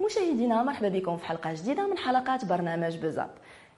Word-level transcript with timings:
مشاهدينا 0.00 0.62
مرحبا 0.62 0.88
بكم 0.88 1.16
في 1.16 1.26
حلقة 1.26 1.52
جديدة 1.54 1.86
من 1.86 1.98
حلقات 1.98 2.44
برنامج 2.44 2.96
بزاب 2.96 3.30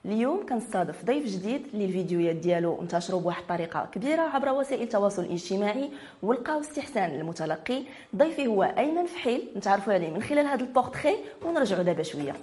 اليوم 0.05 0.45
كنستضيف 0.49 1.05
ضيف 1.05 1.25
جديد 1.25 1.61
اللي 1.73 1.85
الفيديوهات 1.85 2.35
ديالو 2.35 2.81
انتشروا 2.81 3.21
بواحد 3.21 3.41
الطريقة 3.41 3.89
كبيرة 3.93 4.21
عبر 4.21 4.49
وسائل 4.49 4.81
التواصل 4.81 5.21
الاجتماعي 5.21 5.89
ولقاو 6.23 6.59
استحسان 6.59 7.19
المتلقي. 7.19 7.83
ضيفي 8.15 8.47
هو 8.47 8.63
أيمن 8.63 9.05
فحيل 9.05 9.41
نتعرفوا 9.57 9.93
عليه 9.93 10.09
من 10.09 10.21
خلال 10.21 10.45
هذا 10.45 10.61
البورتري 10.61 11.15
ونرجعوا 11.45 11.83
دابا 11.83 12.03
شوية. 12.03 12.35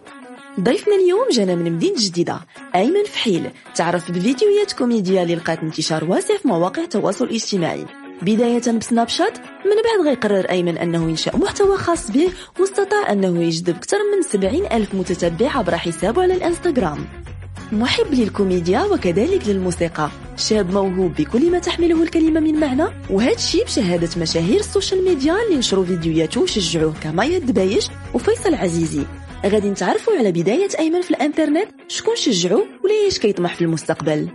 ضيفنا 0.61 0.95
اليوم 0.95 1.29
جانا 1.31 1.55
من 1.55 1.73
مدينة 1.73 1.97
جديدة 1.99 2.41
أيمن 2.75 3.05
فحيل. 3.05 3.51
تعرف 3.75 4.11
بفيديوهات 4.11 4.73
كوميديا 4.73 5.23
اللي 5.23 5.35
لقات 5.35 5.59
انتشار 5.59 6.05
واسع 6.05 6.37
في 6.37 6.49
مواقع 6.49 6.83
التواصل 6.83 7.25
الاجتماعي. 7.25 7.87
بداية 8.23 8.73
بسناب 8.79 9.09
شات 9.09 9.39
من 9.39 9.77
بعد 9.85 10.07
غيقرر 10.07 10.51
أيمن 10.51 10.79
أنه 10.79 11.09
ينشأ 11.09 11.37
محتوى 11.37 11.77
خاص 11.77 12.11
به 12.11 12.29
واستطاع 12.61 13.13
أنه 13.13 13.43
يجذب 13.43 13.77
أكثر 13.77 13.99
من 14.17 14.23
70 14.23 14.67
ألف 14.73 14.95
متتبع 14.95 15.59
عبر 15.59 15.77
حسابه 15.77 16.23
على 16.23 16.35
الإنستغرام. 16.35 17.28
محب 17.73 18.15
للكوميديا 18.15 18.83
وكذلك 18.83 19.49
للموسيقى. 19.49 20.11
شاب 20.37 20.71
موهوب 20.71 21.15
بكل 21.15 21.51
ما 21.51 21.59
تحمله 21.59 22.03
الكلمة 22.03 22.41
من 22.41 22.61
معنى. 22.61 22.85
وهذا 23.11 23.35
الشيء 23.35 23.65
بشهادة 23.65 24.21
مشاهير 24.21 24.61
ال 24.61 24.67
social 24.67 25.05
media 25.05 25.37
اللي 25.47 25.59
نشروا 25.59 25.85
فيديوهاته 25.85 26.41
وشجعوه 26.41 26.95
كمايا 27.03 27.39
الدبايش 27.39 27.89
وفيصل 28.15 28.55
عزيزي. 28.55 29.05
غادي 29.47 29.71
نتعرفوا 29.71 30.17
على 30.17 30.33
بداية 30.33 30.69
أيمن 30.79 31.03
في 31.03 31.11
الإنترنت. 31.11 31.69
شكون 31.89 32.17
شجعوه 32.17 32.67
وليش 32.85 33.19
كيطمح 33.19 33.55
في 33.55 33.65
المستقبل؟ 33.65 34.29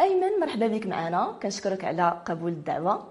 أيمن 0.00 0.40
مرحبا 0.40 0.66
بك 0.66 0.86
معنا. 0.86 1.38
كنشكرك 1.42 1.84
على 1.84 2.22
قبول 2.26 2.52
الدعوة. 2.52 3.08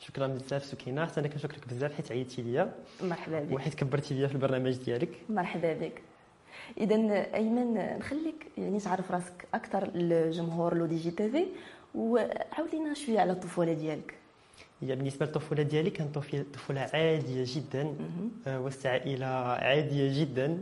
شكرا 0.00 0.26
بزاف 0.26 0.64
سكينة. 0.64 1.06
حتى 1.06 1.20
أنا 1.20 1.28
كنشكرك 1.28 1.68
بزاف 1.70 1.94
حيت 1.94 2.12
عيطتي 2.12 2.42
ليا. 2.42 2.72
مرحبا 3.02 3.40
بك. 3.40 3.54
وحيت 3.54 3.74
كبرتي 3.74 4.14
ليا 4.14 4.28
في 4.28 4.34
البرنامج 4.34 4.72
ديالك. 4.72 5.10
مرحبا 5.28 5.72
بك. 5.72 6.02
اذا 6.80 6.94
أيمن 7.34 7.96
نخليك 7.98 8.46
يعني 8.58 8.80
تعرف 8.80 9.10
راسك 9.10 9.46
أكثر 9.54 9.90
لجمهور 9.94 10.74
لو 10.74 10.86
دي 10.86 10.96
جي 10.96 11.10
تي 11.10 11.30
في 11.30 11.46
وعاود 11.94 12.74
لنا 12.74 12.94
شوية 12.94 13.20
على 13.20 13.32
الطفولة 13.32 13.72
ديالك. 13.72 14.14
هي 14.82 14.96
بالنسبة 14.96 15.26
للطفولة 15.26 15.62
ديالي 15.62 15.90
كانت 15.90 16.18
طفولة 16.54 16.80
عادية 16.94 17.44
جدا 17.46 17.94
آه، 18.46 18.60
وسط 18.60 18.86
عائله 18.86 19.26
عادية 19.26 20.20
جدا 20.20 20.58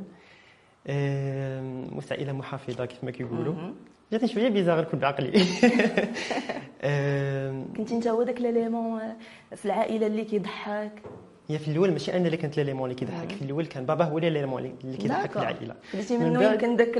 آه، 0.87 1.85
وسط 1.97 2.13
عائله 2.13 2.33
محافظة 2.33 2.85
كيف 2.85 3.05
ما 3.05 3.11
كيقولوا. 3.11 3.55
جاتني 4.13 4.29
شوية 4.29 4.49
bizarre 4.49 4.81
نكون 4.81 5.01
بعقلي. 5.01 5.33
آه، 6.83 7.65
كنتي 7.77 7.95
أنت 7.95 8.07
هو 8.07 8.23
داك 8.23 8.41
l'élément 8.41 9.01
في 9.57 9.65
العائلة 9.65 10.07
اللي 10.07 10.25
كيضحك؟ 10.25 10.93
هي 11.49 11.59
في 11.59 11.69
الأول 11.69 11.93
ماشي 11.93 12.17
أنا 12.17 12.27
اللي 12.27 12.37
كنت 12.37 12.57
l'élément 12.57 12.91
اللي 12.91 13.01
كيضحك. 13.01 13.33
في 13.33 13.43
الأول 13.43 13.67
كان 13.67 13.87
بابا 13.87 14.05
هو 14.05 14.19
اللي 14.19 14.31
l'élément 14.31 14.75
اللي 14.85 14.97
كيضحك 14.97 15.31
في 15.31 15.39
العائلة. 15.39 15.75
بديتي 15.95 16.19
منه 16.19 16.43
يمكن 16.43 16.77
داك 16.77 16.97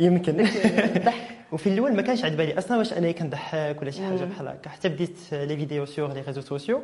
يمكن. 0.00 0.40
الضحك. 0.40 1.34
وفي 1.52 1.66
الأول 1.66 1.96
ما 1.96 2.02
كانش 2.02 2.24
عاد 2.24 2.36
بالي 2.36 2.58
أصلا 2.58 2.78
واش 2.78 2.92
أنا 2.92 3.12
كنضحك 3.12 3.76
ولا 3.82 3.90
شي 3.90 4.02
حاجة 4.02 4.24
بحال 4.24 4.48
هكا. 4.48 4.70
حتى 4.70 4.88
بديت 4.88 5.18
les 5.32 5.56
vidéos 5.56 5.84
sur 5.86 6.12
les 6.12 6.20
réseaux 6.20 6.40
sociaux 6.40 6.82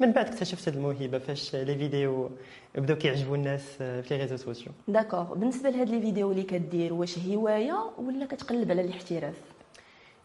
من 0.00 0.12
بعد 0.12 0.26
اكتشفت 0.26 0.68
هذه 0.68 0.76
الموهبة 0.76 1.18
فاش 1.18 1.56
les 1.56 1.74
vidéos 1.76 2.30
بداو 2.74 2.96
كيعجبوا 2.96 3.36
الناس 3.36 3.62
في 3.78 4.04
les 4.10 4.16
réseaux 4.16 4.36
sociaux 4.36 4.72
d'accord 4.88 5.34
بالنسبة 5.34 5.70
لهاد 5.70 5.88
les 5.88 6.00
vidéos 6.00 6.30
اللي 6.30 6.42
كدير 6.42 6.92
واش 6.94 7.18
هواية 7.18 7.90
ولا 7.98 8.26
كتقلب 8.26 8.70
على 8.70 8.80
الاحتراف؟ 8.80 9.34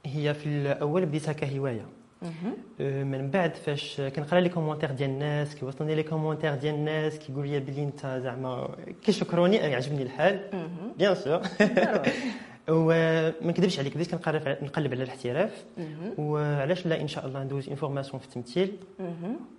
هي 0.06 0.34
في 0.34 0.46
الأول 0.46 1.06
بديتها 1.06 1.34
كهوايه 1.34 1.86
من 2.80 3.30
بعد 3.30 3.56
فاش 3.56 4.02
كنقرا 4.02 4.40
les 4.40 4.50
commentaires 4.50 4.92
ديال 4.92 5.10
الناس 5.10 5.56
كيوصلني 5.56 5.96
les 5.96 6.04
commentaires 6.04 6.56
ديال 6.56 6.76
الناس 6.76 7.20
كيقول 7.20 7.48
لي 7.48 7.60
بلي 7.60 7.84
أنت 7.84 8.20
زعما 8.24 8.76
كيشكروني 9.04 9.68
أنا 9.68 9.76
عجبني 9.76 10.04
الحال. 10.04 10.40
bien 10.98 11.16
sûr 11.16 11.42
وما 12.70 13.34
نكذبش 13.42 13.80
عليك 13.80 13.96
بديت 13.96 14.16
كنقلب 14.16 14.94
على 14.94 15.04
الاحتراف. 15.04 15.66
وعلاش 16.18 16.86
لا 16.86 17.02
إن 17.02 17.08
شاء 17.08 17.26
الله 17.26 17.44
ندوز 17.44 17.68
une 17.68 17.76
formation 17.76 18.20
في 18.20 18.26
التمثيل. 18.26 18.78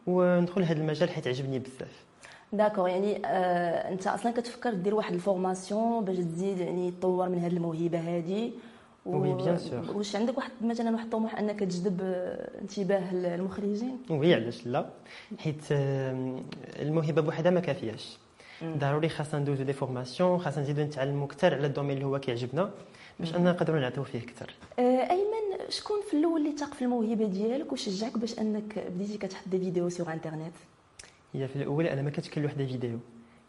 وندخل 0.07 0.61
لهذا 0.61 0.81
المجال 0.81 1.11
حيت 1.11 1.29
عجبني 1.29 1.59
بزاف. 1.59 2.05
d'accord 2.53 2.89
يعني 2.89 3.27
آه 3.27 3.93
أنت 3.93 4.07
أصلا 4.07 4.33
كتفكر 4.33 4.75
دير 4.75 4.95
واحد 4.95 5.15
ال 5.15 5.24
formation 5.24 6.05
باش 6.05 6.17
تزيد 6.17 6.59
يعني 6.59 6.91
تطور 6.91 7.29
من 7.29 7.39
هذه 7.39 7.53
الموهبة 7.53 7.99
هذه 7.99 8.51
oui 9.07 9.35
bien 9.35 9.59
sûr 9.59 9.97
واش 9.97 10.17
عندك 10.17 10.37
واحد 10.39 10.51
مثلا 10.61 10.91
واحد 10.91 11.05
الطموح 11.05 11.39
أنك 11.39 11.61
تجذب 11.61 12.01
انتباه 12.63 13.03
المخرجين؟ 13.13 13.99
oui 14.11 14.35
علاش 14.35 14.67
لا؟ 14.67 14.87
حيت 15.39 15.63
الموهبة 16.81 17.23
بوحدها 17.23 17.51
ما 17.51 17.61
كافياش 17.61 18.19
ضروري 18.65 19.09
خاصنا 19.09 19.41
ندوزو 19.41 19.65
des 19.65 19.73
formations 19.73 20.39
خاصنا 20.39 20.63
نزيدو 20.63 20.83
نتعلمو 20.83 21.25
أكثر 21.25 21.55
على 21.55 21.67
ال 21.67 21.71
domaine 21.71 21.97
اللي 21.97 22.07
هو 22.07 22.21
كيعجبنا 22.21 22.71
باش 23.21 23.35
أننا 23.35 23.53
نقدروا 23.53 23.81
نعطيو 23.81 24.05
فيه 24.05 24.19
أكثر. 24.19 24.55
آه، 24.79 24.83
أيمن 25.11 25.69
شكون 25.69 25.97
في 26.11 26.17
الأول 26.17 26.41
اللي 26.41 26.53
تاق 26.53 26.75
في 26.75 26.83
الموهبة 26.83 27.27
ديالك؟ 27.27 27.73
وشجعك 27.73 28.19
باش 28.19 28.39
أنك 28.39 28.79
بديتي 28.97 29.19
كتحط 29.19 29.49
des 29.49 29.59
vidéos 29.59 29.89
sur 29.89 30.13
internet 30.13 30.53
هي 31.35 31.49
في 31.49 31.57
الأول 31.57 31.87
أنا 31.87 32.03
ما 32.03 32.11
كنتش 32.11 32.31
كنلوح 32.31 32.53
des 32.53 32.67
vidéos 32.67 32.99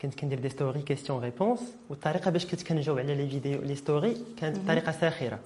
كنت 0.02 0.16
كندير 0.16 0.40
des 0.40 0.50
stories 0.50 0.81
question 0.81 1.23
réponse 1.23 1.59
والطريقة 1.90 2.31
باش 2.31 2.46
كنت 2.46 2.63
كنجاوب 2.63 3.00
على 3.00 3.16
les 3.16 3.29
vidéos 3.29 3.62
les 3.62 3.75
stories 3.75 4.18
كانت 4.41 4.58
بطريقه 4.59 4.91
ساخرة. 4.91 5.40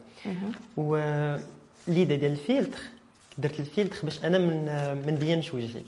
و 0.77 0.95
l'idée 1.87 2.15
ديال 2.15 2.31
الفيلتر 2.31 2.79
درت 3.37 3.59
الفيلتر 3.59 3.97
باش 4.03 4.25
أنا 4.25 4.37
ما 4.37 4.65
ما 5.07 5.15
نبينش 5.15 5.53
وجهي 5.53 5.81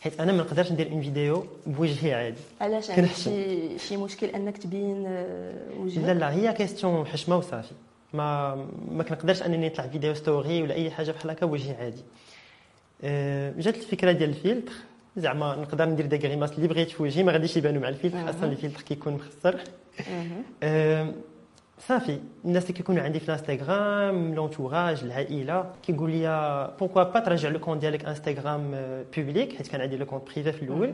حيت 0.00 0.20
أنا 0.20 0.32
ما 0.32 0.38
نقدرش 0.38 0.72
ندير 0.72 0.92
une 0.92 1.02
vidéo 1.02 1.46
بوجهي 1.66 2.14
عادي. 2.14 2.40
علاش؟ 2.60 2.90
عندك 2.90 3.12
شي 3.12 3.78
شي 3.78 3.96
مشكل 3.96 4.26
أنك 4.26 4.58
تبين 4.58 5.04
آه، 5.06 5.54
وجهك؟ 5.78 6.04
لا 6.04 6.14
لا 6.14 6.32
هي 6.32 6.52
question 6.52 7.06
حشمة 7.06 7.36
وصافي. 7.36 7.72
ما 8.12 8.54
ما 8.90 9.02
كنقدرش 9.02 9.42
أنني 9.42 9.68
نطلع 9.68 9.86
vidéo 9.86 10.14
story 10.14 10.62
ولا 10.62 10.74
أي 10.74 10.90
حاجة 10.90 11.10
بحال 11.12 11.30
هكا 11.30 11.46
بوجهي 11.46 11.74
عادي. 11.76 12.02
أه 13.04 13.54
جات 13.58 13.76
الفكرة 13.76 14.12
ديال 14.12 14.30
الفيلتر. 14.30 14.72
زعما 15.16 15.56
نقدر 15.56 15.84
ندير 15.88 16.06
des 16.06 16.16
grimaces 16.16 16.52
اللي 16.52 16.68
بغيت 16.68 16.90
في 16.90 17.02
وجهي 17.02 17.22
ما 17.22 17.32
غاديش 17.32 17.56
يبانوا 17.56 17.82
مع 17.82 17.88
الفيلتر 17.88 18.30
أصلا 18.30 18.52
الفيلتر 18.52 18.82
كيكون 18.82 19.12
مخسر. 19.12 19.60
صافي. 21.88 22.18
الناس 22.44 22.62
اللي 22.62 22.74
كيكونوا 22.74 23.02
عندي 23.02 23.20
في 23.20 23.28
الانستغرام 23.28 24.34
l'entourage 24.34 25.04
العائلة 25.04 25.70
كيقول 25.82 26.10
لي 26.10 26.74
pourquoi 26.80 27.02
pas 27.02 27.20
ترجع 27.20 27.48
le 27.48 27.58
compte 27.58 27.80
ديالك 27.80 28.04
انستغرام 28.04 28.70
public 29.16 29.56
حيت 29.56 29.66
كان 29.68 29.80
عندي 29.80 29.96
le 29.96 30.06
compte 30.06 30.22
privé 30.24 30.52
في 30.52 30.62
الأول. 30.62 30.92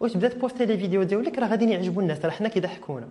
وتبدا 0.00 0.28
تبوستي 0.28 0.66
les 0.66 0.78
vidéos 0.78 1.02
ديالك؟ 1.02 1.38
راه 1.38 1.46
غادي 1.46 1.70
يعجبوا 1.70 2.02
الناس 2.02 2.24
راه 2.24 2.30
حنا 2.30 2.48
كيضحكونا. 2.48 3.08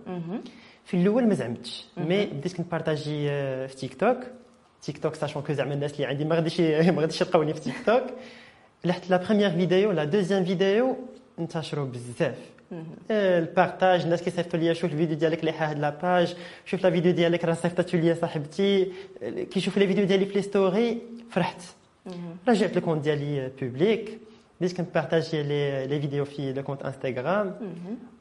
في 0.84 0.96
الأول 0.96 1.26
ما 1.28 1.34
زعمتش. 1.34 1.84
mais 1.96 2.26
بديت 2.26 2.56
كنبارطاجي 2.56 3.28
في 3.68 3.74
تيك 3.76 3.94
توك 3.94 4.18
تيك 4.82 4.98
توك 4.98 5.14
sachant 5.14 5.42
que 5.42 5.52
زعما 5.52 5.74
الناس 5.74 5.92
اللي 5.94 6.06
عندي 6.06 6.24
ما 6.24 6.34
غاديش 6.34 6.60
ما 6.96 7.00
غاديش 7.00 7.20
يلقاوني 7.20 7.54
في 7.54 7.60
تيك 7.60 7.74
توك 7.86 8.02
لحت 8.84 9.10
la 9.10 9.16
première 9.16 9.50
vidéo 9.50 9.92
la 9.92 10.04
deuxième 10.04 10.44
vidéo 10.44 10.96
انتشروا 11.38 11.86
بزاف 11.86 12.38
ال 13.10 13.21
partage 13.21 14.00
الناس 14.02 14.22
كيصيفطوا 14.22 14.58
لي 14.58 14.74
شوف 14.74 14.92
الفيديو 14.92 15.16
ديالك 15.16 15.44
ليحه 15.44 15.70
هاد 15.70 15.78
la 15.78 15.97
page 15.97 16.34
شوف 16.66 16.84
la 16.84 16.90
vidéo 16.90 17.12
ديالك 17.12 17.44
راه 17.44 17.54
صيفطتو 17.54 17.96
لي 17.98 18.14
صاحبتي 18.14 18.92
كيشوف 19.50 19.78
les 19.78 19.86
vidéos 19.86 20.04
ديالي 20.04 20.26
في 20.26 20.34
les 20.34 20.42
stories 20.42 20.98
فرحت 21.30 21.62
رجعت 22.48 22.76
ال 22.76 22.80
compte 22.80 23.04
ديالي 23.04 23.50
public 23.62 24.18
بديت 24.60 24.76
كن 24.76 24.86
partager 24.86 25.27
les 25.27 25.42
les 25.42 26.00
vidéos 26.00 26.24
في 26.24 26.52
le 26.52 26.62
compte 26.62 26.82
انستغرام 26.82 27.54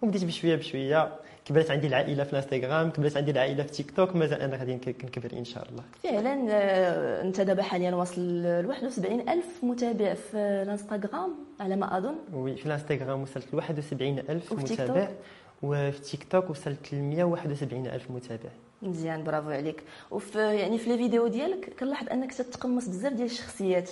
وبديت 0.02 0.24
بشويه 0.26 0.56
بشويه 0.56 1.10
كبرت 1.46 1.72
عندي 1.72 1.88
العائلة 1.88 2.24
في 2.24 2.34
الانستغرام 2.34 2.92
كبرت 2.92 3.18
عندي 3.18 3.32
العائلة 3.32 3.64
في 3.64 3.72
تيك 3.72 3.92
توك 3.92 4.16
مازال 4.16 4.42
أنا 4.42 4.58
غادي 4.58 4.76
نكبر 4.76 5.30
إن 5.34 5.46
شاء 5.46 5.68
الله. 5.70 5.84
فعلا 6.04 6.48
آه، 6.50 7.22
أنت 7.22 7.42
دابا 7.42 7.64
حاليا 7.64 7.96
واصل 7.96 8.22
ل 8.22 8.66
71 8.66 9.30
ألف 9.30 9.64
متابع 9.64 10.14
في 10.14 10.38
الانستغرام 10.38 11.36
على 11.60 11.76
ما 11.76 11.98
أظن. 11.98 12.16
وي 12.34 12.56
في 12.56 12.66
الانستغرام 12.66 13.22
وصلت 13.22 13.54
ل 13.54 13.56
71 13.56 14.20
ألف 14.20 14.54
متابع. 14.54 15.08
وفي 15.64 16.02
تيك 16.02 16.24
توك 16.32 16.50
وصلت 16.50 16.94
ل 16.94 16.96
171 16.96 17.88
ألف 17.88 18.12
متابع. 18.12 18.50
مزيان 18.82 19.24
برافو 19.24 19.50
عليك. 19.50 19.84
وفي 20.12 20.40
يعني 20.40 20.78
في 20.78 20.90
لي 20.90 20.98
فيديو 20.98 21.28
ديالك 21.28 21.74
كنلاحظ 21.80 22.10
أنك 22.10 22.34
تتقمص 22.34 22.88
بزاف 22.88 23.14
ديال 23.14 23.26
الشخصيات. 23.26 23.90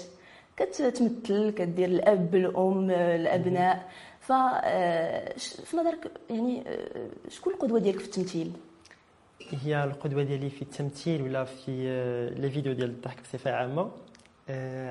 كتمثل 0.57 1.49
كدير 1.49 1.89
الأب 1.89 2.35
الأم 2.35 2.91
الأبناء. 2.91 3.89
ف 4.31 4.33
آه، 4.63 5.33
في 5.37 5.77
نظرك 5.77 6.11
يعني 6.29 6.63
آه، 6.67 7.09
شكون 7.29 7.53
القدوة 7.53 7.79
ديالك 7.79 7.99
في 7.99 8.05
التمثيل؟ 8.05 8.51
هي 9.49 9.83
القدوة 9.83 10.23
ديالي 10.23 10.49
في 10.49 10.61
التمثيل 10.61 11.21
ولا 11.21 11.43
في 11.43 11.87
آه، 11.87 12.29
les 12.29 12.49
vidéos 12.49 12.73
ديال 12.73 12.89
الضحك 12.89 13.21
بصفة 13.21 13.51
عامة؟ 13.51 13.91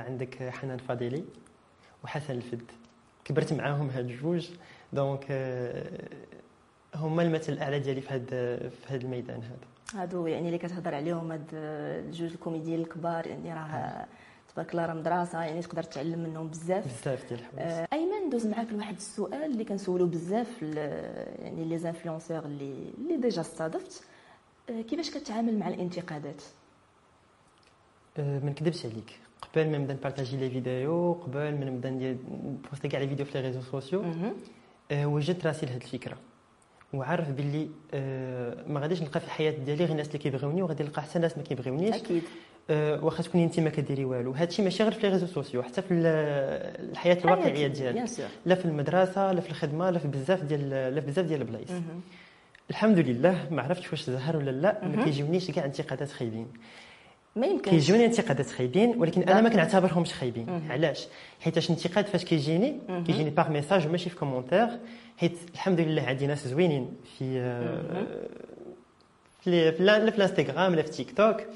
عندك 0.07 0.43
حنان 0.43 0.79
فاضلي 0.79 1.25
وحسن 2.05 2.35
الفد. 2.35 2.71
كبرت 3.25 3.53
معاهم 3.53 3.91
هاد 3.91 4.11
الجوج 4.11 4.49
donc 4.93 5.27
هما 6.95 7.23
المثل 7.23 7.53
الأعلى 7.53 7.79
ديالي 7.79 8.01
في 8.01 8.09
هذا 8.09 8.57
في 8.69 8.87
هذا 8.89 9.03
الميدان 9.03 9.43
هذا. 9.43 10.03
هادو 10.03 10.27
يعني 10.27 10.47
اللي 10.47 10.59
كتهضر 10.59 10.95
عليهم 10.95 11.33
هاد 11.33 11.49
الجوج 11.53 12.33
الكوميديين 12.33 12.81
الكبار 12.81 13.27
يعني 13.27 13.55
راه 13.55 14.07
تبارك 14.55 14.71
الله 14.71 14.87
راه 14.87 14.95
مدرسة 14.95 15.43
يعني 15.43 15.63
تقدر 15.63 15.83
تعلم 15.83 16.19
منهم 16.19 16.49
بزاف. 16.49 16.85
بزاف 16.85 17.29
ديال 17.29 17.41
الحوايج. 17.41 17.87
أيمن 17.93 18.20
ندوز 18.31 18.47
معاك 18.47 18.73
لواحد 18.73 18.97
السؤال 18.97 19.45
اللي 19.45 19.65
كنسولو 19.65 20.07
بزاف 20.07 20.63
يعني 20.63 21.65
les 21.65 21.79
influenceurs 21.79 22.45
اللي 22.45 22.75
اللي 22.99 23.17
déjà 23.17 23.41
استضفت. 23.41 24.05
آه، 24.71 24.81
كيفاش 24.81 25.11
كتعامل 25.11 25.59
مع 25.59 25.69
الانتقادات؟ 25.69 26.43
أه، 28.19 28.39
ما 28.39 28.51
نكذبش 28.51 28.87
عليك. 28.87 29.19
قبل 29.43 29.71
ما 29.71 29.79
نبدا 29.79 29.95
ن 29.95 29.99
partager 29.99 30.37
les 30.37 30.51
vidéos 30.51 31.13
قبل 31.13 31.39
ما 31.39 31.65
نبدا 31.65 31.91
ندير 31.91 32.17
poster 32.71 32.89
كاع 32.89 33.01
les 33.01 33.09
vidéos 33.09 33.27
في 33.27 33.41
les 33.41 33.47
réseaux 33.47 33.61
sociaux. 33.63 34.05
أه، 34.91 35.07
وجدت 35.07 35.47
راسي 35.47 35.67
لهاد 35.67 35.83
الفكرة. 35.83 36.17
وعارف 36.95 37.31
باللي 37.31 37.69
ما 38.67 38.81
غاديش 38.81 39.03
نلقى 39.03 39.21
في 39.21 39.27
الحياة 39.27 39.51
ديالي 39.51 39.85
غير 39.85 39.93
الناس 39.93 40.07
اللي 40.07 40.19
كيبغيوني 40.19 40.63
وغادي 40.63 40.83
نلقى 40.83 41.03
حتى 41.03 41.19
ناس 41.19 41.37
ما 41.37 41.43
كيبغيونيش. 41.43 41.95
أكيد. 41.95 42.23
واخا 43.03 43.23
تكوني 43.23 43.45
انت 43.45 43.61
ما 43.61 43.71
كديري 43.71 44.05
والو. 44.05 44.33
هادشي 44.33 44.63
ماشي 44.63 44.83
غير 44.83 44.93
في 44.93 45.01
les 45.07 45.09
réseaux 45.13 45.27
sociaux 45.27 45.63
حتى 45.63 45.83
في 45.83 45.95
ال- 45.95 46.07
الحياة 46.91 47.15
الواقعية 47.25 47.67
ديالك. 47.67 47.97
لا 48.47 48.55
في 48.55 48.65
المدرسة 48.65 49.33
لا 49.33 49.41
في 49.41 49.51
الخدمة 49.51 49.91
لا 49.91 49.99
في 49.99 50.09
بزاف 50.09 50.43
ديال 50.43 50.71
لا 50.71 51.01
في 51.01 51.07
بزاف 51.07 51.27
ديال 51.27 51.41
البلايص. 51.41 51.71
الحمد 52.71 52.99
لله 52.99 53.47
ما 53.51 53.63
عرفتش 53.63 53.91
واش 53.91 54.03
زهر 54.11 54.37
ولا 54.37 54.51
لا. 54.51 54.89
ما 54.89 55.05
كيجيونيش 55.05 55.51
كاع 55.51 55.65
انتقادات 55.65 56.11
خايبين. 56.11 56.47
ما 57.37 57.47
يمكنش. 57.47 57.71
كيجوني 57.71 58.05
انتقادات 58.07 58.47
خايبين 58.51 58.95
ولكن 58.99 59.23
أنا 59.23 59.41
ما 59.41 59.49
كنعتبرهمش 59.49 60.13
خايبين. 60.15 60.63
علاش؟ 60.71 61.07
حيتاش 61.41 61.71
الانتقاد 61.71 62.07
فاش 62.07 62.25
كيجيني. 62.25 62.79
كيجيني 63.07 63.31
par 63.31 63.51
message 63.51 63.87
وماشي 63.87 64.11
في 64.11 64.17
commentaire 64.17 64.69
حيت 65.19 65.39
الحمد 65.55 65.81
لله 65.81 66.03
عندي 66.03 66.27
ناس 66.27 66.49
زوينين 66.49 66.89
في 67.19 67.39
آه،. 67.41 68.07
في 69.41 69.51
لا- 69.81 70.11
في 70.11 70.17
الانستغرام 70.19 70.75
لا 70.75 70.83
في 70.83 70.91
تيك 70.91 71.11
توك. 71.17 71.41
آه، 71.41 71.47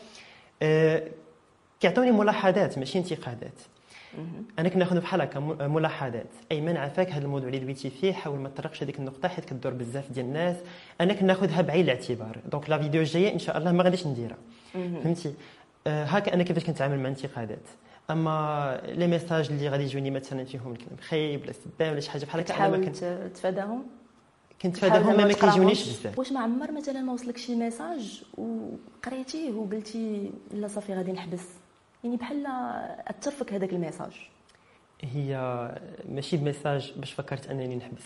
كيعطوني 1.81 2.12
ملاحظات 2.12 2.79
ماشي 2.79 2.99
انتقادات. 2.99 3.59
أنا 4.59 4.69
كناخذ 4.69 5.01
بحال 5.01 5.21
هكا 5.21 5.41
ملاحظات. 5.67 6.27
ايمن 6.53 6.77
عافاك 6.77 7.11
هذا 7.11 7.25
الموضوع 7.25 7.49
اللي 7.49 7.59
دويتي 7.59 7.91
فيه 7.91 8.12
حاول 8.12 8.39
ما 8.39 8.49
تطرقش 8.49 8.83
هذيك 8.83 8.99
النقطة 8.99 9.29
حيت 9.29 9.45
كدور 9.45 9.73
بزاف 9.73 10.11
ديال 10.11 10.27
الناس. 10.27 10.56
أنا 11.01 11.15
كناخذها 11.15 11.62
بعين 11.62 11.85
الاعتبار. 11.85 12.39
donc 12.53 12.71
la 12.71 12.79
vidéo 12.79 13.01
الجايه 13.01 13.33
إن 13.33 13.39
شاء 13.39 13.59
الله 13.59 13.73
ما 13.73 13.83
غاديش 13.83 14.06
نديرها. 14.06 14.37
فهمتي؟ 14.73 15.35
آه، 15.87 16.05
هكا 16.05 16.35
أنا 16.35 16.43
كيفاش 16.43 16.65
كنتعامل 16.65 16.97
مع 16.97 17.03
الانتقادات 17.03 17.59
أما 18.11 18.81
les 18.85 19.06
messages 19.06 19.51
اللي 19.51 19.69
غادي 19.69 19.85
يجوني 19.85 20.11
مثلا 20.11 20.45
فيهم 20.45 20.73
الكلام 20.73 20.97
خايب 21.09 21.43
ولا 21.43 21.53
سبان 21.53 21.91
ولا 21.91 22.01
شي 22.01 22.11
حاجة 22.11 22.25
بحال 22.25 22.41
هكا 22.41 22.69
ما 22.69 22.85
كتحاول 22.85 23.83
كنت 24.62 24.73
كنتفاداهم 24.73 25.03
تحاول 25.03 25.27
ما. 25.27 25.33
كيجونيش 25.33 25.89
بزاف. 25.89 26.19
واش 26.19 26.33
ما 26.33 26.41
عمر 26.41 26.73
مثلا 26.73 27.01
ما 27.01 27.12
وصلك 27.12 27.37
شي 27.37 27.55
message 27.55 28.23
وقريتيه 28.39 29.53
وقلتي 29.53 30.31
لا 30.55 30.69
صافي 30.69 30.95
غادي 30.95 31.12
نحبس؟ 31.12 31.45
يعني 32.05 32.17
بحال 32.17 32.47
أثر 33.09 33.56
هذاك 33.56 33.73
ال 33.73 33.77
message. 33.77 34.12
هي 35.03 35.71
ماشي 36.09 36.37
ب 36.37 36.44
message 36.44 36.93
باش 36.97 37.12
فكرت 37.12 37.51
أنني 37.51 37.77
نحبس. 37.77 38.05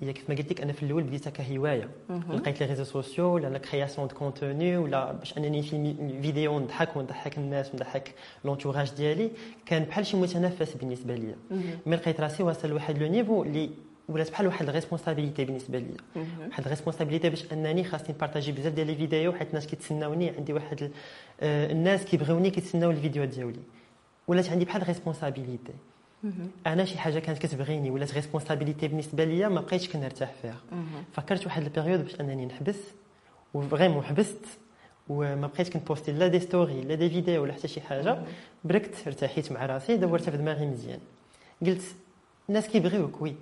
هي 0.00 0.12
كيف 0.12 0.30
ما 0.30 0.36
قلت 0.36 0.50
لك 0.50 0.60
أنا 0.60 0.72
في 0.72 0.82
الأول 0.82 1.02
بديتها 1.02 1.30
كهواية. 1.30 1.88
لقيت 2.30 2.60
les 2.60 2.66
réseaux 2.66 2.84
sociaux 2.84 3.34
ولا 3.34 3.46
la 3.46 3.58
création 3.58 4.08
de 4.08 4.14
contenu 4.14 4.76
ولا 4.76 5.12
باش 5.12 5.38
أنني 5.38 5.62
في 5.62 5.94
فيديو 6.22 6.60
نضحك 6.60 6.96
ونضحك 6.96 7.38
الناس 7.38 7.70
ونضحك 7.74 8.14
l'entourage 8.44 8.94
ديالي. 8.94 9.30
كان 9.66 9.84
بحال 9.84 10.06
شي 10.06 10.16
متنفس 10.16 10.74
بالنسبة 10.74 11.14
لي 11.14 11.34
مهم. 11.50 11.62
mais 11.86 11.96
لقيت 11.96 12.20
راسي 12.20 12.42
واصل 12.42 12.68
لواحد 12.68 12.98
le 12.98 13.08
niveau 13.08 13.42
اللي 13.42 13.70
ولات 14.08 14.30
بحال 14.30 14.46
واحد 14.46 14.68
ال 14.68 14.73
responsabilité 14.73 15.44
بالنسبة 15.44 15.78
لي 15.78 15.96
مهم. 16.16 16.26
واحد 16.46 16.64
ال 16.64 16.68
responsabilité 16.68 17.30
باش 17.30 17.52
أنني 17.52 17.84
خاصني 17.84 18.14
ن 18.14 18.18
partager 18.18 18.52
بزاف 18.52 18.72
ديال 18.72 18.86
les 18.86 18.94
vidéos 18.94 19.32
حيت 19.32 19.48
الناس 19.48 19.66
كيتسناوني 19.66 20.30
عندي 20.30 20.52
واحد 20.52 20.90
آه، 21.40 21.72
الناس 21.72 22.04
كيبغيوني 22.04 22.50
كيتسناو 22.50 22.90
الفيديو 22.90 23.24
ديالي. 23.24 23.60
ولات 24.28 24.48
عندي 24.48 24.64
بحال 24.64 24.88
responsabilité. 24.88 25.72
أنا 26.66 26.84
شي 26.84 26.98
حاجة 26.98 27.18
كانت 27.18 27.38
كتبغيني 27.38 27.90
ولات 27.90 28.14
responsabilité 28.14 28.88
بالنسبة 28.88 29.24
ليا 29.24 29.48
ما 29.48 29.60
بقيتش 29.60 29.88
كنرتاح 29.88 30.32
فيها. 30.42 30.56
فكرت 31.12 31.46
واحد 31.46 31.62
ال 31.62 31.67
période 31.67 32.02
باش 32.02 32.20
أنني 32.20 32.46
نحبس 32.46 32.78
و 33.54 33.59
vraiment 33.59 34.02
حبست 34.04 34.44
وما 35.08 35.46
بقيتش 35.46 35.70
كن 35.70 35.81
poster 35.81 36.12
لا 36.12 36.26
des 36.26 36.40
stories 36.40 36.80
لا 36.80 36.94
des 36.94 37.10
vidéos 37.10 37.42
ولا 37.42 37.52
حتى 37.52 37.68
شي 37.68 37.80
حاجة. 37.80 38.22
بركت 38.64 38.94
ارتحيت 39.06 39.52
مع 39.52 39.66
راسي 39.66 39.96
دورتها 39.96 40.30
في 40.30 40.36
دماغي 40.36 40.66
مزيان. 40.66 41.00
قلت 41.66 41.82
الناس 42.48 42.68
كيبغيوك 42.68 43.22
oui. 43.22 43.34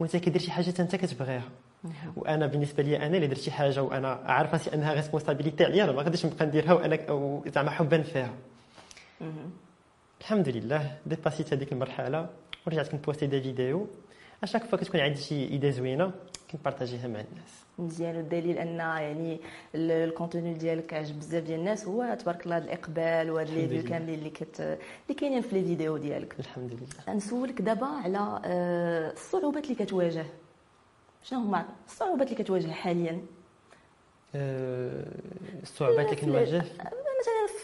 وانت 0.00 0.16
كدير 0.16 0.40
شي 0.42 0.50
حاجة 0.50 0.74
انت 0.80 0.96
كتبغيها 0.96 1.48
مهم. 1.84 2.12
وأنا 2.16 2.46
بالنسبة 2.46 2.82
لي 2.82 2.96
أنا 2.96 3.16
اللي 3.16 3.26
درت 3.26 3.38
شي 3.40 3.50
حاجة 3.50 3.82
وأنا 3.82 4.08
عارف 4.24 4.52
راسي 4.52 4.74
انها 4.74 4.94
responsabilité 4.94 5.64
عليا 5.64 5.84
أنا 5.84 5.92
ما 5.92 6.02
غاديش 6.02 6.26
نبقى 6.26 6.46
نديرها 6.46 6.72
وأنا 6.72 6.98
زعما 7.54 7.70
حبا 7.70 8.02
فيها. 8.02 8.30
الحمد 10.20 10.48
لله 10.48 10.98
dépasser 11.06 11.47
ت 11.47 11.52
هذيك 11.52 11.72
المرحلة 11.72 12.26
ورجعت 12.66 12.88
كن 12.88 12.98
poster 12.98 13.26
des 13.26 13.40
vidéos 13.42 13.86
à 14.42 14.45
chaque 14.45 14.64
fois 14.64 14.78
كتكون 14.78 15.00
عندي 15.00 15.20
شي 15.20 15.34
idée 15.48 15.70
زوينة 15.70 16.12
كن 16.50 16.61
partager 16.61 17.03
ها 17.03 17.08
مع 17.08 17.20
الناس 17.20 17.63
مزيان 17.78 18.16
والدليل 18.16 18.58
أن 18.58 18.76
يعني 18.78 19.40
ال- 19.74 19.90
ال 19.90 19.98
contenu 19.98 20.54
ديالك 20.54 20.94
عجب 20.94 21.18
بزاف 21.18 21.42
ديال 21.44 21.58
الناس 21.60 21.84
هو 21.86 22.16
تبارك 22.20 22.44
الله 22.44 22.56
هذا 22.56 22.64
الإقبال 22.64 23.30
وهاد 23.30 23.50
les 23.50 23.68
vues. 23.68 23.82
كاملين 23.90 24.18
اللي 24.18 24.30
كت 24.30 24.60
اللي 24.60 25.14
كاينين 25.20 25.42
في 25.42 25.54
les 25.60 25.64
vidéos 25.64 25.96
ديالك. 25.96 26.34
الحمد 26.40 26.72
لله. 26.72 27.14
نسولك 27.16 27.62
دابا 27.62 27.86
على 27.86 28.40
آه، 28.44 29.12
الصعوبات 29.12 29.64
اللي 29.64 29.74
كتواجه. 29.84 30.24
شنو 31.22 31.38
هما 31.38 31.64
الصعوبات 31.86 32.32
اللي 32.32 32.44
كتواجه 32.44 32.70
حاليا؟ 32.70 33.20
أه، 34.34 35.04
الصعوبات 35.62 36.06
اللي 36.06 36.16
كنواجه؟ 36.20 36.62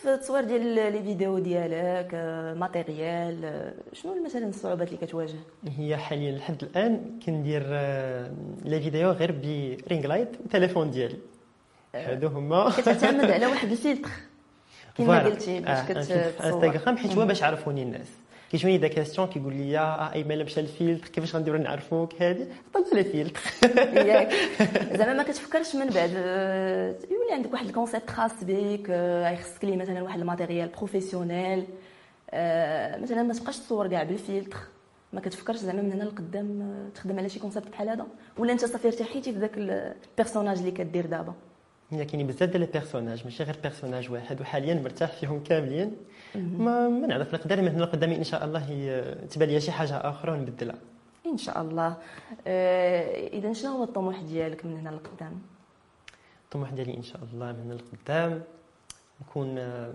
في 0.03 0.15
التصوير 0.15 0.45
ديال 0.45 0.93
les 0.93 1.03
vidéos 1.03 1.39
ديالك 1.39 2.11
آه، 2.15 2.55
matériel 2.55 3.45
آه، 3.45 3.73
شنو 3.93 4.25
مثلا 4.25 4.49
الصعوبات 4.49 4.89
اللي 4.89 5.07
كتواجه؟ 5.07 5.39
هي 5.79 5.97
حاليا 5.97 6.33
لحد 6.33 6.63
الآن 6.63 7.21
كندير 7.27 7.63
آه، 7.67 8.31
les 8.65 8.81
vidéos 8.81 9.11
غير 9.11 9.33
ب 9.87 9.91
ring 9.91 10.07
light 10.07 10.29
والتليفون 10.41 10.91
ديالي. 10.91 11.17
هادو 11.95 12.29
هما. 12.29 12.71
كتعتمد 12.71 13.31
على 13.31 13.47
واحد 13.47 13.71
الفيلتر 13.71 14.11
كما. 14.99 15.23
قلتي 15.25 15.61
باش 15.61 15.89
كتصور 15.89 16.33
انستغرام 16.45 16.97
حيت 16.97 17.13
هو 17.13 17.27
باش 17.27 17.41
يعرفوني 17.41 17.83
الناس. 17.83 18.09
كيجوني 18.51 18.79
des 18.79 18.89
questions 18.89 19.27
كيقول 19.27 19.55
لي 19.55 19.79
آه 19.79 20.13
ايمن 20.13 20.45
مشى 20.45 20.61
الفيلتر 20.61 21.09
كيفاش 21.09 21.37
غنديرو 21.37 21.59
نعرفوك؟ 21.59 22.23
هادي. 22.23 22.45
طلع 22.75 22.85
les 22.93 23.05
filtres 23.05 23.41
ياك. 23.97 24.33
زعما 24.99 25.15
ما 25.15 25.23
كتفكرش 25.23 25.77
من 25.77 25.87
بعد 25.87 26.11
آه، 26.17 26.95
يولي 27.11 27.33
عندك 27.33 27.53
واحد 27.53 27.67
ال 27.67 27.72
concept 27.72 28.11
خاص 28.11 28.33
بك 28.45 28.87
آه، 28.91 29.31
يخصك 29.31 29.65
لي 29.65 29.77
مثلا 29.77 30.03
واحد 30.03 30.21
ال 30.21 30.26
matériel 30.26 30.69
professionnel 30.69 31.65
آه، 32.31 32.99
مثلا 32.99 33.23
ما 33.23 33.35
تبقاش 33.35 33.59
تصور 33.59 33.89
كاع 33.89 34.03
بالفيلتر. 34.03 34.59
ما 35.13 35.21
كتفكرش 35.21 35.57
زعما 35.57 35.83
من 35.83 35.93
هنا 35.93 36.05
لقدام 36.05 36.75
تخدم 36.95 37.19
على 37.19 37.29
شي 37.29 37.41
concept 37.41 37.69
بحال 37.69 37.89
هذا؟ 37.89 38.07
ولا 38.39 38.53
أنت 38.53 38.65
صافي 38.65 38.89
ارتحيتي 38.89 39.33
في 39.33 39.39
ذاك 39.39 39.59
ال 39.59 39.68
personnage 39.68 40.59
اللي 40.59 40.71
كدير 40.71 41.07
دابا؟ 41.07 41.35
هي 41.91 42.05
كاينين 42.05 42.27
بزاف 42.27 42.51
ديال 42.51 42.63
ال 42.63 42.68
personnage 42.68 43.25
ماشي 43.25 43.43
غير 43.43 43.57
personnage 43.63 44.11
واحد 44.11 44.41
وحاليا 44.41 44.75
مرتاح 44.75 45.13
فيهم 45.13 45.43
كاملين. 45.43 45.97
ما 46.35 46.89
ما 46.89 47.07
نعرف 47.07 47.35
نقدر 47.35 47.63
من 47.63 47.69
هنا 47.69 47.83
لقدام 47.83 48.11
إن 48.11 48.25
شاء 48.25 48.45
الله 48.45 48.59
هي 48.59 49.15
تبان 49.31 49.49
لي 49.49 49.61
شي 49.61 49.73
حاجة 49.73 49.97
آخرى 49.97 50.33
ونبدلها. 50.33 50.79
إن 51.27 51.39
شاء 51.39 51.61
الله. 51.61 51.97
آه، 52.47 53.29
إذا 53.29 53.53
شنو 53.53 53.71
هو 53.77 53.85
الطموح 53.85 54.21
ديالك 54.21 54.67
من 54.67 54.79
هنا 54.79 54.89
لقدام؟ 54.89 55.41
الطموح 56.45 56.71
ديالي 56.71 56.97
إن 56.97 57.03
شاء 57.03 57.21
الله 57.33 57.53
من 57.53 57.61
هنا 57.61 57.75
لقدام 57.75 58.43
نكون 59.21 59.59
آه، 59.59 59.93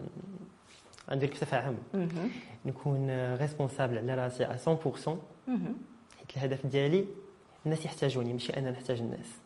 عندي 1.10 1.30
عامة 1.52 1.78
مهم. 1.94 2.32
نكون 2.66 3.34
responsable 3.36 3.98
على 3.98 4.16
راسي 4.16 4.46
على 4.46 4.58
100% 4.58 5.10
مهم. 5.48 5.76
حيت 6.18 6.38
الهدف 6.38 6.66
ديالي 6.66 7.06
الناس 7.66 7.86
يحتاجوني 7.86 8.34
ماشي 8.34 8.54
أنا 8.54 8.72
نحتاج 8.72 9.00
الناس. 9.00 9.45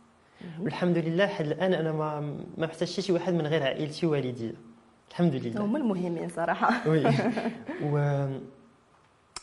والحمد 0.62 0.98
لله 0.98 1.28
حد 1.28 1.46
الآن 1.46 1.74
أنا 1.74 1.92
ما 1.92 2.20
ما 2.20 2.66
محتاجش 2.68 3.00
شي 3.00 3.12
واحد 3.12 3.34
من 3.34 3.48
غير 3.48 3.64
عائلتي 3.64 4.06
ووالدي. 4.06 4.56
الحمد 5.10 5.36
لله. 5.36 5.62
هما 5.62 5.78
المهمين 5.78 6.30
صراحة. 6.30 6.90
oui. 6.90 7.04
و 7.92 8.26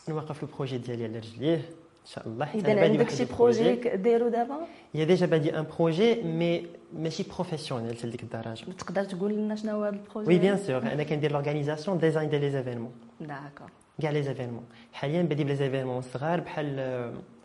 نوقف 0.09 0.43
ال 0.43 0.48
projet 0.48 0.77
ديالي 0.77 1.03
على 1.03 1.17
رجليه. 1.19 1.55
إن 1.55 2.11
شاء 2.13 2.27
الله. 2.27 2.47
إذا 2.55 2.83
عندك 2.83 3.09
شي. 3.09 3.25
projet 3.25 3.75
ديرو 3.75 4.29
دابا؟ 4.29 4.57
هي 4.93 5.05
déjà 5.05 5.25
بادي 5.25 5.59
un 5.59 5.65
projet 5.79 6.21
mais 6.21 6.65
ماشي 6.93 7.23
professionnel 7.23 7.97
حتى 7.97 8.07
لديك 8.07 8.23
الدرجة. 8.23 8.71
تقدر 8.71 9.03
تقول 9.03 9.33
لنا 9.33 9.55
شنو 9.55 9.71
هو 9.71 9.83
هذا 9.83 9.95
ال 9.95 9.99
projet؟ 9.99 10.29
oui 10.29 10.39
bien 10.39 10.57
sûr. 10.57 10.77
أنا 10.77 11.03
كندير 11.03 11.31
l'organisation 11.31 11.97
design 11.97 12.29
ديال 12.29 12.41
les 12.41 12.51
événements. 12.51 12.91
d'accord. 13.21 13.71
كاع 14.01 14.11
les 14.11 14.23
événements 14.23 14.63
حاليا 14.93 15.21
بدي 15.21 15.43
ب 15.43 15.55
les 15.55 15.66
événements 15.66 16.01
صغار 16.01 16.39
بحال 16.39 16.65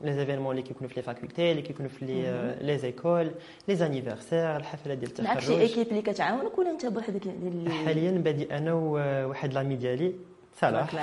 les 0.01 0.13
événements 0.13 0.51
اللي 0.51 0.63
كيكونوا 0.63 0.89
في 0.89 0.95
les 0.97 1.03
facultés 1.03 1.51
اللي 1.51 1.63
كيكونوا 1.63 1.91
في 1.91 2.05
les 2.05 2.57
les 2.61 2.79
écoles 2.79 3.31
les 3.69 3.77
anniversaires 3.77 4.57
الحفلات 4.57 4.99
ديال 4.99 5.11
معك 5.19 5.39
شي 5.39 5.47
التخرج 5.47 5.61
équipe 5.61 5.87
اللي 5.89 6.03
كتعاونك 6.03 6.59
ولا 6.59 6.71
انت 6.71 6.87
بوحدك 6.87 7.27
اللي 7.27 7.71
حاليا 7.71 8.11
بادي 8.11 8.57
أنا 8.57 8.73
وواحد 8.73 9.53
l'ami 9.53 9.77
ديالي 9.77 10.13
صلاح 10.61 10.95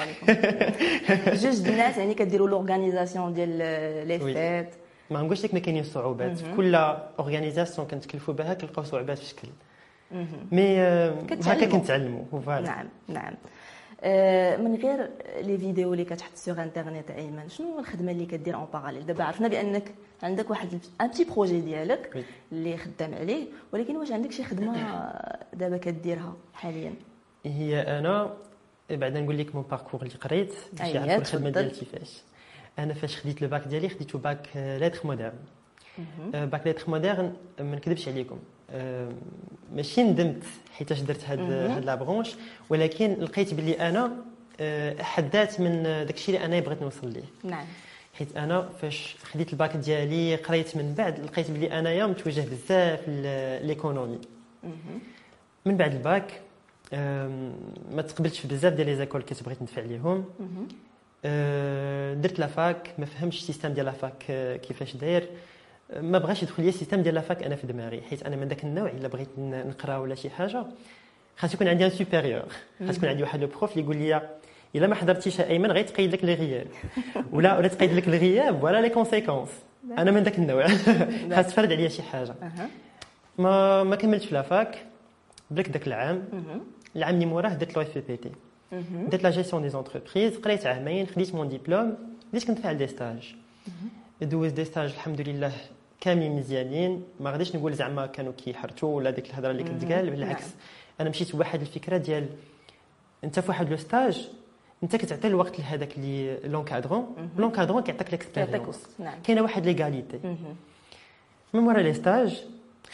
جوج 1.33 1.59
د 1.59 1.67
الناس 1.67 1.97
يعني 1.97 2.13
كديروا 2.13 2.47
l'organisation 2.47 3.33
ديال 3.33 3.49
les. 4.07 4.19
fêtes 4.19 4.75
ما 5.11 5.21
نقولش 5.21 5.45
لك 5.45 5.53
ما 5.53 5.59
كاينين 5.59 5.83
صعوبات 5.83 6.37
في 6.37 6.55
كل 6.55 6.75
organisation 6.75 7.87
كنتكلفوا 7.87 8.33
بها 8.33 8.53
كنلقاو 8.53 8.85
صعوبات 8.85 9.17
في 9.17 9.25
شكل 9.25 9.47
mais 10.51 10.79
هكا 11.29 11.65
كنتعلموا 11.65 12.23
نعم 12.45 12.87
نعم 13.07 13.33
من 14.57 14.75
غير 14.75 15.09
les 15.41 15.57
vidéos 15.57 15.93
اللي 15.93 16.05
كتحط 16.05 16.35
sur 16.35 16.63
internet 16.63 17.11
أيمن 17.11 17.49
شنو 17.49 17.73
هو 17.73 17.79
الخدمة 17.79 18.11
اللي 18.11 18.25
كدير 18.25 18.55
en 18.55 18.67
parallèle 18.73 19.05
دابا 19.05 19.23
عرفنا 19.23 19.47
بأنك 19.47 19.93
عندك 20.23 20.49
واحد 20.49 20.79
un 21.01 21.07
petit 21.07 21.23
projet 21.23 21.61
ديالك 21.61 22.25
اللي 22.51 22.77
خدام 22.77 23.13
عليه 23.13 23.47
ولكن 23.73 23.97
واش 23.97 24.11
عندك 24.11 24.31
شي 24.31 24.43
خدمة 24.43 25.11
دابا 25.59 25.77
كديرها 25.77 26.35
حاليا؟ 26.53 26.93
هي 27.45 27.81
أنا 27.81 28.33
بعد 28.89 29.17
نقول 29.17 29.37
لك 29.37 29.55
mon 29.55 29.63
parcours 29.71 30.01
اللي 30.01 30.15
قريت 30.15 30.53
باش 30.73 30.95
يعرفوا 30.95 31.17
الخدمة 31.17 31.49
ديالتي 31.49 31.85
فاش. 31.85 32.21
أنا 32.79 32.93
فاش 32.93 33.17
خديت 33.17 33.41
le 33.41 33.47
bac 33.47 33.67
ديالي 33.67 33.89
خديتو 33.89 34.17
bac 34.17 34.47
lettres 34.55 35.07
modernes 35.07 35.39
bac 36.33 36.67
lettres 36.67 36.89
modernes 36.89 37.33
ما 37.59 37.75
نكذبش 37.75 38.07
عليكم. 38.07 38.35
آه، 38.35 38.58
ماشي 39.75 40.03
ندمت 40.03 40.43
حيتاش 40.73 40.99
درت 40.99 41.23
هاد 41.23 41.39
هاد 41.39 41.85
la 41.85 41.95
branche 41.95 42.35
ولكن 42.69 43.13
لقيت 43.13 43.53
بلي 43.53 43.89
أنا 43.89 44.11
آه، 44.61 45.03
حدات 45.03 45.59
من 45.59 45.83
داكشي 45.83 46.35
اللي 46.35 46.45
أنا 46.45 46.59
بغيت 46.59 46.81
نوصل 46.81 47.13
ليه. 47.13 47.23
نعم. 47.43 47.65
حيت 48.13 48.37
أنا 48.37 48.69
فاش 48.81 49.15
خديت 49.23 49.53
الباك 49.53 49.77
ديالي 49.77 50.35
قريت 50.35 50.77
من 50.77 50.93
بعد 50.97 51.19
لقيت 51.19 51.51
بلي 51.51 51.79
أنايا 51.79 52.05
متوجه 52.05 52.41
بزاف 52.41 52.99
l'économie 53.67 54.19
من 55.65 55.77
بعد 55.77 55.93
الباك 55.93 56.41
ما 57.91 58.01
تقبلتش 58.07 58.45
بزاف 58.45 58.73
ديال 58.73 58.87
les 58.87 58.95
écoles 58.95 59.21
كنت 59.21 59.43
بغيت 59.43 59.61
ندفع 59.61 59.81
عليهم 59.81 60.25
آه، 61.25 62.13
درت 62.13 62.39
la 62.39 62.61
fac 62.61 62.93
ما 62.97 63.05
فهمتش 63.05 63.37
ال 63.37 63.42
système 63.42 63.73
ديال 63.73 63.85
la 63.85 63.98
fac 63.98 64.17
كيفاش 64.61 64.95
داير. 64.95 65.29
ما 65.95 66.17
بغاش 66.17 66.43
يدخل 66.43 66.63
لي 66.63 66.69
ال 66.69 66.73
système 66.73 67.01
ديال 67.01 67.15
la 67.15 67.26
fac 67.26 67.43
أنا 67.43 67.55
في 67.55 67.67
دماغي 67.67 68.01
حيت 68.01 68.23
أنا 68.23 68.35
من 68.35 68.47
ذاك 68.47 68.63
النوع 68.63 68.89
إلا 68.89 69.07
بغيت 69.07 69.29
نقرأ 69.39 69.97
ولا 69.97 70.15
شي 70.15 70.29
حاجة 70.29 70.65
خاص 71.37 71.53
يكون 71.53 71.67
عندي 71.67 71.85
un 71.85 71.89
supérieur 71.89 72.45
خاص 72.87 72.97
يكون 72.97 73.09
عندي 73.09 73.23
واحد 73.23 73.41
le 73.41 73.47
prof 73.47 73.71
اللي 73.71 73.83
يقول 73.83 73.97
لي 73.97 74.29
إلا 74.75 74.87
ما 74.87 74.95
حضرتيش 74.95 75.41
أيمن 75.41 75.71
غيتقيد 75.71 76.13
لك 76.13 76.23
الغياب 76.23 76.67
ولا 77.31 77.57
ولا 77.57 77.67
تقيد 77.67 77.93
لك 77.93 78.07
الغياب 78.07 78.63
ولا 78.63 78.81
les 78.81 78.89
conséquences 78.89 79.49
أنا 79.97 80.11
من 80.11 80.23
ذاك 80.23 80.39
النوع. 80.39 80.67
خاص 81.35 81.47
تفرض 81.47 81.71
عليا 81.71 81.89
شي 81.89 82.01
حاجة. 82.03 82.35
ما 83.37 83.83
ما 83.83 83.95
كملتش 83.95 84.25
في 84.25 84.35
la 84.35 84.55
fac 84.55 84.85
بلك 85.51 85.69
ذاك 85.69 85.87
العام 85.87 86.23
العام 86.95 87.13
اللي 87.13 87.25
موراه 87.25 87.49
درت 87.49 87.75
l'OFPPT. 87.75 88.31
درت 89.11 89.23
la 89.23 89.29
gestion 89.29 89.61
des 89.61 89.69
entreprises 89.69 90.37
قريت 90.37 90.67
عامين 90.67 91.07
خديت 91.07 91.35
mon 91.35 91.49
diplôme 91.49 91.97
بديت 92.33 92.47
كنفعل 92.47 92.77
des 92.77 92.87
stages 92.87 93.35
دوزت 94.21 94.51
des 94.51 94.65
stages 94.65 94.91
الحمد 94.91 95.21
لله 95.21 95.51
كاملين 96.01 96.35
مزيانين. 96.35 97.03
ما 97.19 97.31
غاديش 97.31 97.55
نقول 97.55 97.73
زعما 97.73 98.05
كانوا 98.05 98.33
كيحرتوا 98.33 98.95
ولا 98.95 99.09
ديك 99.09 99.29
الهضرة 99.29 99.51
اللي 99.51 99.63
كتقال 99.63 100.09
بالعكس. 100.09 100.43
نعم. 100.43 100.51
أنا 100.99 101.09
مشيت 101.09 101.35
بواحد 101.35 101.61
الفكرة 101.61 101.97
ديال 101.97 102.25
أنت 103.23 103.39
في 103.39 103.47
واحد 103.49 103.69
le 103.69 103.77
stage 103.77 104.29
أنت 104.83 104.95
كتعطي 104.95 105.27
الوقت 105.27 105.59
لهذاك 105.59 105.97
اللي 105.97 106.37
l'encadrant. 106.43 107.29
l'encadrant 107.37 107.83
كيعطيك 107.83 108.11
l'expérience 108.11 108.87
نعم. 108.99 109.21
كاينة 109.23 109.41
واحد 109.41 109.65
l'égalité 109.65 110.19
من 111.53 111.61
مورا 111.61 111.81
les 111.81 111.93
stages 111.93 112.43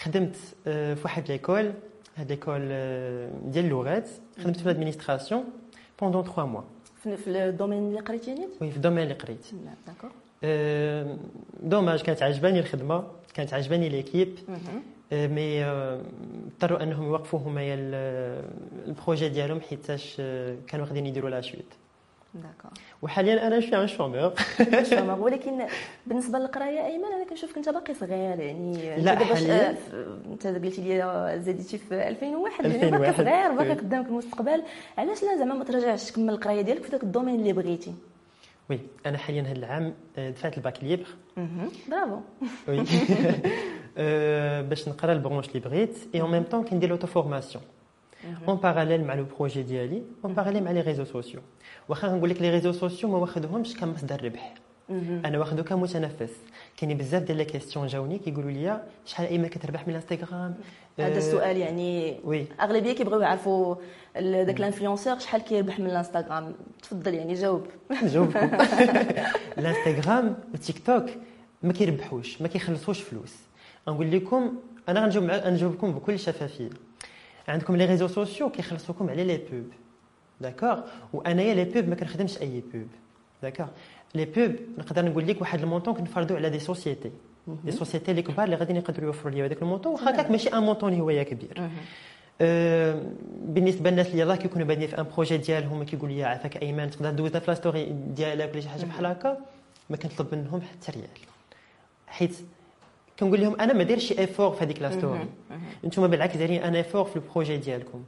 خدمت 0.03 0.35
آه، 0.67 0.93
في 0.93 1.01
واحد 1.03 1.31
l'école 1.31 1.73
هاد 2.17 2.29
l'école 2.29 2.67
آه، 2.71 3.29
ديال 3.45 3.65
اللغات 3.65 4.09
خدمت 4.39 4.57
في 4.57 4.65
ال 4.65 4.71
administration 4.71 5.43
pendant 6.01 6.23
3 6.23 6.45
mois 6.45 6.61
في 7.03 7.27
ال 7.27 7.35
domaine 7.35 7.87
اللي 7.87 7.99
قريتي 7.99 8.31
يعني 8.31 8.47
oui 8.61 8.71
في 8.71 8.77
ال 8.77 8.81
domaine 8.81 9.03
اللي 9.03 9.13
قريت. 9.13 9.45
d'accord. 9.87 10.11
dommage 11.63 12.01
كانت 12.01 12.23
عجباني 12.23 12.59
الخدمة 12.59 13.03
كانت 13.33 13.53
عجباني 13.53 13.89
l'équipe 13.89 14.39
mais 15.11 15.65
اضطروا 15.65 16.83
انهم 16.83 17.07
يوقفوا 17.07 17.39
هما 17.39 17.61
ال 18.87 18.93
projet 18.93 19.29
ديالهم 19.29 19.61
حيتاش 19.61 20.15
كانوا 20.67 20.85
غاديين 20.85 21.05
يديروا 21.05 21.29
la 21.29 21.41
chute 21.41 21.73
d'accord 22.33 22.71
وحاليا 23.01 23.47
أنا 23.47 23.59
je 23.59 23.67
suis 23.67 23.81
un 23.81 23.87
chômeur 23.87 24.33
chômeur 24.83 25.19
ولكن 25.19 25.65
بالنسبة 26.07 26.39
للقراية 26.39 26.85
أيمن 26.85 27.05
أنا 27.05 27.29
كنشوفك 27.29 27.57
انت 27.57 27.69
باقي 27.69 27.93
صغير 27.93 28.39
يعني 28.39 28.95
لا 29.01 29.15
حاليا. 29.15 29.77
أنت 30.31 30.47
قلتي 30.47 30.81
لي 30.81 30.99
زاديتي 31.39 31.77
في 31.77 32.07
2001 32.07 32.65
يعني 32.65 32.97
باقي 32.97 33.13
صغير 33.13 33.51
باقي 33.51 33.73
قدامك 33.73 34.07
المستقبل. 34.07 34.63
علاش 34.97 35.23
لا 35.23 35.37
زعما 35.37 35.55
ما 35.55 35.63
ترجعش 35.63 36.11
تكمل 36.11 36.33
القراية 36.33 36.61
ديالك 36.61 36.83
في 36.83 36.91
ذاك 36.91 37.03
ال 37.03 37.07
domaine 37.07 37.35
اللي 37.35 37.53
بغيتي؟ 37.53 37.93
oui 38.69 38.79
أنا 39.05 39.17
حاليا 39.17 39.41
هذا 39.41 39.51
العام 39.51 39.93
دفعت 40.17 40.57
ال 40.57 40.64
bac 40.64 40.83
libre 40.83 41.07
bravo. 41.89 42.19
oui 42.67 42.83
باش 44.69 44.89
نقرا 44.89 45.13
ال 45.13 45.18
branche 45.18 45.47
اللي 45.47 45.59
بغيت 45.59 45.97
et 46.15 46.21
en 46.21 46.31
même 46.31 46.43
temps 46.43 46.63
كندير 46.63 46.89
l'autoformation 46.89 47.63
en 48.47 48.57
parallèle 48.57 49.03
مع 49.03 49.13
le 49.13 49.25
projet 49.37 49.63
ديالي 49.63 50.03
en 50.25 50.33
parallèle 50.33 50.63
مع 50.63 50.71
les 50.71 50.81
réseaux 50.81 51.03
sociaux 51.03 51.41
واخا 51.89 52.07
نقول 52.15 52.29
لك 52.29 52.41
les 52.41 52.49
réseaux 52.49 52.71
sociaux 52.71 53.09
ما 53.09 53.17
واخدهمش 53.17 53.77
كمصدر 53.77 54.25
ربح. 54.25 54.53
أنا 54.89 55.39
واخده 55.39 55.63
كمتنفس 55.63 56.31
كاينين 56.77 56.97
بزاف 56.97 57.23
ديال 57.23 57.37
les 57.37 57.45
questions 57.45 57.87
جاوني 57.87 58.19
كيقولوا 58.19 58.51
لي 58.51 58.83
شحال 59.05 59.27
أيمن 59.27 59.47
كتربح 59.47 59.87
من 59.87 59.89
الانستغرام 59.89 60.55
هذا 60.99 61.17
السؤال 61.17 61.57
يعني 61.57 62.19
oui. 62.23 62.47
أغلبية 62.61 62.93
كيبغيو 62.93 63.21
يعرفوا 63.21 63.75
داك 64.15 64.59
ال 64.59 64.64
influenceur 64.64 65.19
شحال 65.19 65.41
كيربح 65.41 65.79
من 65.79 65.85
الانستغرام. 65.85 66.53
تفضل 66.83 67.13
يعني 67.13 67.33
جاوب. 67.33 67.67
نجاوبكم 68.03 68.57
الانستغرام 69.57 70.35
والتيك 70.51 70.85
توك 70.85 71.05
ما 71.63 71.73
كيربحوش 71.73 72.41
ما 72.41 72.47
كيخلصوش 72.47 73.01
فلوس. 73.01 73.33
نقول 73.87 74.11
لكم 74.11 74.53
أنا 74.89 75.03
غنجاوب 75.03 75.29
غنجاوبكم 75.29 75.91
بكل 75.91 76.19
شفافية. 76.19 76.69
عندكم 77.47 77.75
les 77.75 77.85
réseaux 77.85 78.07
sociaux 78.07 78.49
كيخلصوكم 78.49 79.09
على 79.09 79.23
les 79.23 79.37
pubs. 79.37 79.69
d'accord؟ 80.41 80.83
وأنايا 81.13 81.53
les 81.53 81.63
pubs 81.63 81.89
ما 81.89 81.95
كنخدمش 81.95 82.41
أي 82.41 82.63
pub. 82.73 82.87
d'accord؟ 83.43 83.67
les 84.15 84.25
pubs 84.25 84.55
نقدر 84.77 85.05
نقول 85.05 85.27
لك 85.27 85.41
واحد 85.41 85.61
ال 85.61 85.65
montant 85.65 85.93
كنفرضوا 85.93 86.37
على 86.37 86.49
des 86.49 86.59
sociétés 86.59 87.11
des 87.65 87.71
sociétés 87.71 88.11
اللي 88.11 88.21
كبار 88.21 88.45
اللي 88.45 88.55
غادي 88.55 88.73
يقدروا 88.73 89.05
يوفروا 89.05 89.33
لي 89.33 89.45
هذاك 89.45 89.61
ال 89.61 89.65
montant 89.65 89.93
واخا 89.93 90.11
كاك 90.11 90.31
ماشي 90.31 90.49
un 90.49 90.63
montant 90.63 90.93
اللي 90.93 91.03
هو 91.03 91.23
كبير. 91.23 91.69
أه 92.41 93.01
بالنسبة 93.45 93.89
للناس 93.89 94.07
اللي 94.07 94.19
يلاه 94.19 94.35
كيكونوا 94.35 94.67
بادين 94.67 94.87
في 94.87 94.97
un 94.99 95.05
projet 95.15 95.37
ديالهم 95.37 95.83
كيقول 95.83 96.11
لي 96.11 96.23
عافاك 96.23 96.61
أيمن 96.61 96.89
تقدر 96.89 97.11
دوزنا 97.11 97.39
في 97.39 97.51
la 97.51 97.55
story 97.55 97.85
ديالك 98.15 98.51
ولا 98.51 98.61
شي 98.61 98.69
حاجة 98.69 98.85
بحال 98.85 99.05
هكا. 99.05 99.37
ما 99.89 99.97
كنطلب 99.97 100.35
منهم 100.35 100.61
حتى 100.61 100.91
ريال. 100.91 101.07
حيت 102.07 102.35
كنقول 103.19 103.41
لهم 103.41 103.61
أنا 103.61 103.73
ما 103.73 103.83
دايرش 103.83 104.11
effort 104.19 104.51
في 104.51 104.63
هذيك 104.63 104.81
la 104.81 104.91
story. 104.91 105.27
أنتم 105.83 106.07
بالعكس 106.07 106.37
دايرين 106.37 106.63
un 106.63 106.75
effort 106.75 107.03
في 107.03 107.15
ال 107.15 107.21
projet 107.21 107.57
ديالكم. 107.57 108.03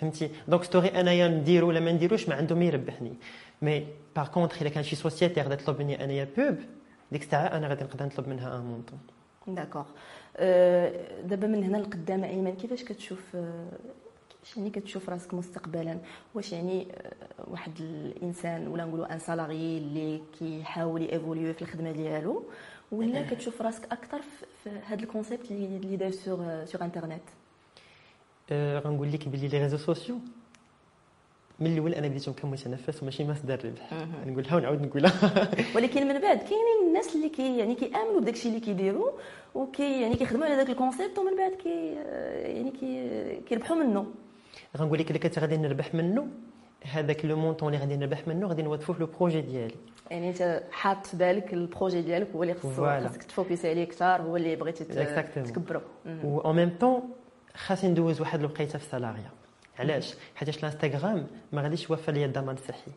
فهمتي؟ 0.00 0.30
donc 0.48 0.64
story 0.64 0.88
أنايا 0.88 1.28
نديرو 1.28 1.68
ولا 1.68 1.80
ما 1.80 1.92
نديروش 1.92 2.28
ما 2.28 2.34
عندهم 2.34 2.62
يربحني. 2.62 3.12
mais 3.62 3.86
par 4.16 4.28
contre 4.28 4.62
الا 4.62 4.70
كان 4.70 4.82
شي 4.82 4.96
société 4.96 5.42
غادا 5.42 5.54
تطلب 5.54 5.78
مني 5.78 6.04
انايا 6.04 6.28
pub 6.36 6.56
ديك 7.12 7.22
الساعة 7.22 7.46
أنا 7.46 7.68
غادي 7.68 7.84
نقدر 7.84 8.06
نطلب 8.06 8.28
منها 8.28 8.56
un 8.56 8.62
montant 8.64 8.98
d'accord 9.46 9.84
دابا 11.28 11.46
من 11.46 11.64
هنا 11.64 11.76
لقدام 11.76 12.24
أيمن 12.24 12.56
كيفاش 12.56 12.84
كتشوف 12.84 13.36
كيفاش 14.30 14.56
يعني 14.56 14.70
كتشوف 14.70 15.08
راسك 15.10 15.34
مستقبلا؟ 15.34 15.98
واش 16.34 16.52
يعني 16.52 16.86
واحد 17.48 17.72
الإنسان 17.80 18.68
ولا 18.68 18.84
نقولوا 18.84 19.14
un 19.14 19.18
salarié 19.18 19.78
اللي 19.78 20.20
كيحاول 20.38 21.08
ي 21.08 21.14
évoluer 21.14 21.54
في 21.54 21.62
الخدمة 21.62 21.92
ديالو 21.92 22.44
ولا 22.92 23.22
كتشوف 23.30 23.62
راسك 23.62 23.92
أكثر 23.92 24.20
في 24.64 24.70
هذا 24.86 25.02
ال 25.02 25.08
concept 25.08 25.50
اللي 25.50 25.96
داير 25.96 26.12
sur 26.12 26.64
sur 26.64 26.84
internet 26.84 27.22
غنقول 28.52 29.12
لك 29.12 29.28
بلي 29.28 29.48
les 29.48 29.58
réseaux 29.58 29.76
sociaux 29.76 30.18
من 31.60 31.66
الأول 31.72 31.94
أنا 31.94 32.08
بديتهم 32.08 32.34
كمتنفس 32.34 33.02
وماشي 33.02 33.24
مصدر 33.24 33.54
ربح. 33.64 34.06
نقولها 34.26 34.56
ونعاود 34.56 34.82
نقولها. 34.86 35.50
ولكن 35.76 36.08
من 36.08 36.20
بعد 36.20 36.38
كاينين 36.38 36.88
الناس 36.88 37.16
اللي 37.16 37.28
كي 37.28 37.58
يعني 37.58 37.74
كيآمنوا 37.74 38.20
بداك 38.20 38.34
الشيء 38.34 38.48
اللي 38.50 38.60
كيديروا 38.60 39.10
وكي 39.54 40.02
يعني 40.02 40.14
كيخدموا 40.14 40.46
على 40.46 40.56
ذاك 40.56 40.70
ال 40.70 40.76
concept 40.76 41.18
ومن 41.18 41.36
بعد 41.36 41.52
كي 41.52 41.94
يعني 42.56 42.70
كي 42.70 43.40
كيربحوا 43.48 43.76
منه. 43.76 44.06
غنقول 44.76 44.98
لك 44.98 45.10
إلا 45.10 45.18
كنت 45.18 45.38
غادي 45.38 45.56
نربح 45.56 45.94
منه 45.94 46.26
هذاك 46.92 47.24
le 47.24 47.36
montant 47.36 47.68
اللي 47.74 47.84
غادي 47.84 47.96
نربح 47.96 48.28
منه 48.28 48.46
غادي 48.46 48.62
نوظفوه 48.62 48.96
في 48.96 49.00
le 49.02 49.08
projet 49.18 49.40
ديالي. 49.40 49.74
يعني 50.10 50.28
أنت 50.28 50.62
حاط 50.70 51.06
في 51.06 51.16
بالك 51.16 51.52
ال 51.54 51.61
projet 51.61 52.02
ديالك 52.02 52.28
هو 52.34 52.42
اللي 52.42 52.54
خصو 52.54 52.84
خاصك 52.86 53.22
ت 53.22 53.28
focuser 53.28 53.70
عليه 53.70 53.82
أكثر 53.82 54.22
هو 54.22 54.36
اللي 54.36 54.56
بغيتي 54.56 54.84
تكبرو 54.84 55.80
و 56.24 56.38
en 56.40 56.56
même 56.56 56.76
temps 56.80 57.02
خاصني 57.54 57.90
ندوز 57.90 58.20
واحد 58.20 58.38
الوقيتة 58.38 58.78
في 58.78 58.84
ال 58.84 58.89
salariat. 58.89 59.30
علاش؟ 59.78 60.14
حيتاش 60.34 60.58
الانستغرام 60.58 61.26
ما 61.52 61.62
غاديش 61.62 61.90
يوفر 61.90 62.12
لي 62.12 62.24
الضمان 62.24 62.54
الصحي. 62.54 62.90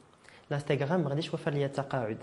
الانستغرام 0.48 1.02
ما 1.02 1.10
غاديش 1.10 1.28
يوفر 1.28 1.52
لي 1.52 1.66
التقاعد. 1.66 2.18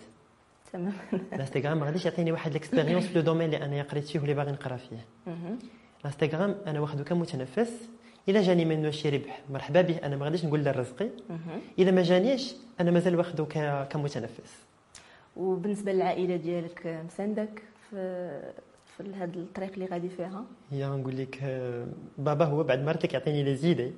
تمام. 0.73 0.92
الانستغرام 1.32 1.78
ما 1.78 1.87
غاديش 1.87 2.04
يعطيني 2.04 2.32
واحد 2.32 2.50
ال 2.50 2.56
expérience 2.56 3.07
في 3.06 3.14
le 3.14 3.21
domaine 3.21 3.54
اللي 3.54 3.64
أنا 3.64 3.82
قريت 3.82 4.04
فيه 4.04 4.18
واللي 4.18 4.35
باغي 4.35 4.52
نقرأ 4.52 4.76
فيه. 4.76 5.04
الانستغرام 6.00 6.56
أنا 6.66 6.80
واخده 6.80 7.04
كمتنفس. 7.04 7.88
إلا 8.28 8.42
جاني 8.42 8.64
منه 8.64 8.90
شي 8.90 9.09
ربح 9.09 9.40
مرحبا 9.50 9.80
به 9.80 9.97
أنا 10.02 10.16
ما 10.16 10.25
غاديش 10.25 10.44
نقول 10.44 10.64
له 10.64 10.71
رزقي. 10.71 11.09
إلا 11.78 11.90
ما 11.90 12.02
جانيش 12.02 12.54
أنا 12.80 12.90
مازال 12.90 13.16
واخده 13.16 13.44
كمتنفس. 13.90 14.62
وبالنسبة 15.37 15.92
للعائلة 15.92 16.37
ديالك 16.37 16.87
مساندك 16.87 17.62
في 17.90 18.52
في 18.97 19.14
هذا 19.14 19.35
الطريق 19.37 19.73
اللي 19.73 19.87
غادي 19.87 20.09
فيها؟ 20.09 20.44
هي 20.71 20.87
نقول 20.87 21.16
لك 21.16 21.38
بابا 22.18 22.44
هو 22.44 22.62
بعد 22.62 22.78
ما 22.78 22.97
يعطيني 23.12 23.42
لي 23.42 23.54
ليدي. 23.54 23.92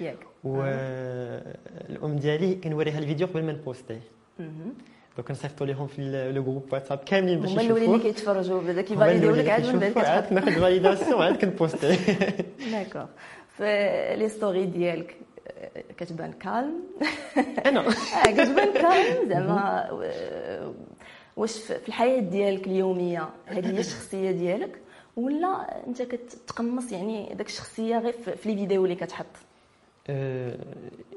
ياك. 0.00 0.18
والام 0.44 2.16
ديالي 2.16 2.54
كنوريها 2.54 2.98
الفيديو 2.98 3.26
قبل 3.26 3.42
ما 3.44 3.52
نبوستيه. 3.52 4.00
donc 5.16 5.30
نصيفطوا 5.30 5.66
لهم 5.66 5.86
في 5.86 6.30
le 6.34 6.42
groupe 6.42 6.72
WhatsApp 6.72 6.98
كاملين 6.98 7.40
باش 7.40 7.50
هما 7.50 7.60
الأولين 7.62 7.90
اللي 7.90 8.02
كيتفرجوا 8.02 8.60
هما 8.60 8.82
كي 8.82 8.93
valider 8.93 9.30
لك 9.34 9.48
عاد 9.48 9.66
من 9.66 9.78
بعد 9.78 9.90
كتحط 9.90 10.32
ناخذ 10.32 10.52
validation 10.60 11.22
عاد 11.22 11.36
كن 11.36 11.51
poster 11.51 11.96
d'accord. 12.72 13.06
في 13.56 14.14
les 14.18 14.28
stories 14.28 14.66
ديالك 14.66 15.16
آه، 15.48 15.82
كتبان 15.96 16.32
calme 16.32 16.74
أنا. 17.66 17.80
آه 17.88 18.24
كتبان 18.32 18.72
calme 18.72 19.28
زعما. 19.28 19.88
آه، 20.02 20.74
واش 21.36 21.58
في 21.58 21.88
الحياة 21.88 22.20
ديالك 22.20 22.66
اليومية 22.66 23.28
هذه 23.46 23.66
هي 23.74 23.80
الشخصية 23.80 24.30
ديالك؟ 24.30 24.78
ولا 25.16 25.86
أنت 25.86 26.02
كتقمص 26.02 26.92
يعني 26.92 27.34
داك 27.34 27.46
الشخصية 27.46 27.98
غير 27.98 28.12
في 28.12 28.48
les 28.48 28.54
vidéos 28.56 28.84
اللي 28.84 28.94
كتحط؟ 28.96 29.26
آه، 29.26 29.57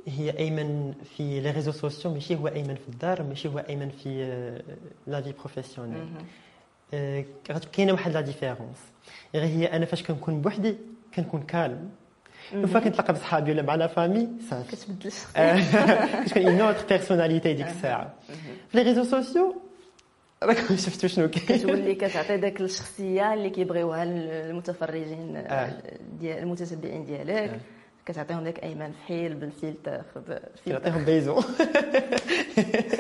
هي 0.08 0.38
أيمن 0.40 0.94
في 1.18 1.40
les 1.40 1.52
réseaux 1.52 1.72
sociaux 1.72 2.14
ماشي 2.14 2.36
هو 2.36 2.48
أيمن 2.48 2.76
في 2.76 2.90
الدار 2.90 3.24
ماشي 3.24 3.48
هو 3.48 3.60
أيمن 3.60 3.90
في 3.90 4.24
la 5.08 5.22
vie 5.22 5.32
professionnelle. 5.32 6.08
آه، 6.94 7.26
كاينة 7.74 7.92
واحد 7.94 8.12
la 8.12 8.22
différence 8.22 8.78
غير 9.36 9.44
هي 9.46 9.66
أنا 9.66 9.86
فاش 9.86 10.04
كنكون 10.04 10.42
بوحدي 10.42 10.76
كنكون 11.16 11.44
calme, 11.44 11.90
فاش 12.52 12.80
كنتلاقى 12.80 13.14
بصحابي 13.14 13.52
ولا 13.52 13.62
مع 13.62 13.76
la 13.76 13.88
famille 13.88 14.30
صافي. 14.50 14.72
كتبدل. 14.76 15.08
الشخصيه 15.08 16.24
كتكون 16.26 16.46
une 16.48 16.62
autre 16.62 16.86
personnalité 16.90 17.54
ديك 17.54 17.68
الساعة. 17.68 18.14
في 18.70 18.78
les 18.78 18.82
réseaux 18.84 19.04
sociaux 19.04 19.56
راكم 20.44 20.76
شفتوا 20.78 21.10
شنو 21.10 21.28
كاين؟ 21.30 21.60
كتولي 21.60 21.96
كتعطي 21.96 22.38
داك 22.38 22.62
الشخصية 22.62 23.34
اللي 23.34 23.50
كيبغيوها 23.50 24.04
المتفرجين 24.04 25.36
آه. 25.36 25.82
ديال 26.20 26.38
المتتبعين 26.38 27.06
ديالك. 27.06 27.30
آه. 27.50 27.60
كتعطيهم 28.06 28.44
داك 28.44 28.64
ايمن 28.64 28.92
فحيل 28.92 29.34
بالفلتر 29.34 30.02
كنعطيهم 30.66 31.06
بيزو 31.06 31.42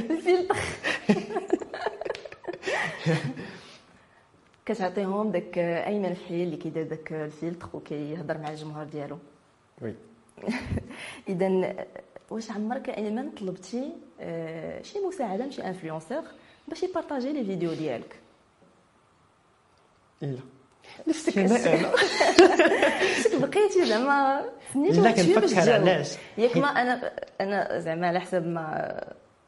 بالفلتر 0.09 0.55
كتعطيهم 4.65 5.31
داك 5.31 5.57
ايمن 5.57 6.13
فحيل 6.13 6.41
اللي 6.45 6.57
كيدير 6.57 6.83
داك 6.83 7.11
الفلتر 7.13 7.67
وكيهضر 7.73 8.37
مع 8.37 8.49
الجمهور 8.49 8.83
ديالو 8.83 9.17
oui 9.81 9.95
اذا 11.29 11.75
واش 12.29 12.51
عمرك 12.51 12.89
ايمن 12.89 13.31
طلبتي 13.31 13.91
شي 14.81 14.99
مساعده 15.07 15.45
من 15.45 15.51
شي 15.51 15.63
influenceur 15.63 16.23
باش 16.67 16.83
ي 16.83 16.89
partager 16.89 17.33
les 17.33 17.45
vidéos 17.45 17.73
ديالك 17.73 18.15
لا 20.21 20.39
نفس 21.07 21.29
كما 21.29 21.45
أنا 21.45 21.91
شك 23.23 23.35
بقيتي 23.35 23.85
زعما 23.85 24.45
لا 24.75 25.11
كنفكر 25.11 25.71
علاش. 25.71 26.07
ياك 26.37 26.57
ما 26.57 26.67
أنا 26.67 27.11
أنا 27.41 27.79
زعما 27.79 28.07
على 28.07 28.19
حسب 28.19 28.47
ما 28.47 29.03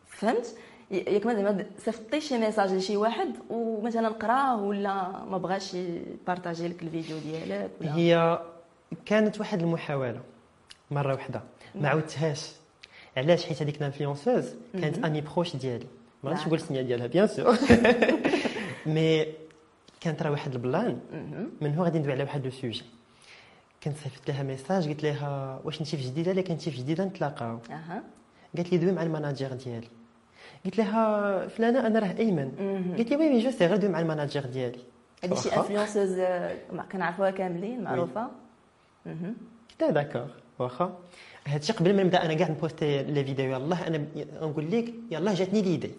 فهمت. 0.08 0.56
ياك 0.92 1.26
ما 1.26 1.34
زعما 1.36 1.66
صيفطتي 1.86 2.22
شي 2.22 2.38
message 2.38 2.74
لشي 2.74 2.98
واحد 2.98 3.30
ومثلا 3.50 4.10
قراه 4.10 4.62
ولا 4.64 5.12
ما 5.30 5.38
بغاش 5.38 5.74
ي 5.74 5.84
partager 5.84 6.68
لك 6.68 6.84
الفيديو 6.84 7.18
ديالك 7.18 7.70
ولا 7.82 7.96
هي 7.96 8.40
كانت 9.06 9.40
واحد 9.40 9.62
المحاولة 9.62 10.20
مرة 10.92 11.14
واحدة 11.14 11.42
ما 11.76 11.90
عاودتهاش. 11.90 12.50
علاش؟ 13.18 13.46
حيت 13.46 13.62
هذيك 13.62 13.78
الانفلونسوز 13.78 14.46
كانت. 14.82 15.06
امي 15.06 15.22
بروش 15.22 15.56
ديالي. 15.56 15.86
ما 16.24 16.30
غاديش 16.30 16.40
نعم. 16.42 16.48
نقول 16.48 16.60
السميه 16.60 16.82
ديالها 16.82 17.08
بيان 17.08 17.28
سور. 17.28 17.58
مي 18.86 19.26
كانت 20.04 20.24
راه 20.24 20.32
واحد 20.32 20.54
البلان. 20.54 21.00
من 21.62 21.76
هو 21.76 21.84
غادي 21.84 22.00
ندوي 22.00 22.14
على 22.14 22.24
واحد 22.24 22.46
لو 22.46 22.52
سوجي؟ 22.52 22.84
كنت 23.84 23.98
صيفط 23.98 24.30
لها 24.30 24.44
ميساج 24.44 24.90
قلت 24.90 25.04
لها 25.04 25.62
واش 25.64 25.80
انت 25.80 25.88
في 25.88 26.04
جديدة؟ 26.08 26.32
لا 26.34 26.42
كنتي 26.42 26.72
في 26.72 26.78
جديدة 26.78 27.06
نتلاقاو 27.06 27.60
قالت 28.58 28.72
لي 28.72 28.78
دوي 28.78 28.92
مع 28.92 29.04
الماناجير 29.04 29.54
ديالي. 29.54 29.88
قلت 30.66 30.78
لها 30.78 31.48
فلانة 31.48 31.88
أنا 31.88 32.00
راه 32.00 32.16
ايمن. 32.20 32.52
قالت 32.98 33.10
لي 33.10 33.16
وي 33.16 33.30
وي 33.30 33.40
جو 33.40 33.52
سي 33.52 33.66
غير 33.66 33.78
دوي 33.78 33.90
مع 33.90 34.00
الماناجير 34.00 34.46
ديالي. 34.46 34.80
هذه 35.24 35.36
شي. 35.36 35.56
انفلونسوز 35.56 36.22
كنعرفوها 36.92 37.32
كاملين 37.32 37.84
معروفة. 37.84 38.28
قلت 39.06 39.82
لها 39.82 39.90
d'accord. 39.92 40.28
واخا. 40.60 40.98
هادشي 41.48 41.74
قبل 41.74 41.96
ما 41.96 42.04
نبدأ 42.04 42.26
أنا 42.26 42.34
كاع 42.34 42.50
ن 42.50 42.57
poster 42.57 43.04
les 43.04 43.24
vidéos. 43.24 43.52
يلاه 43.52 43.88
أنا 43.88 44.06
نقول 44.42 44.72
لك 44.72 44.94
يلاه 45.12 45.34
جاتني 45.34 45.62
l'idée. 45.62 45.92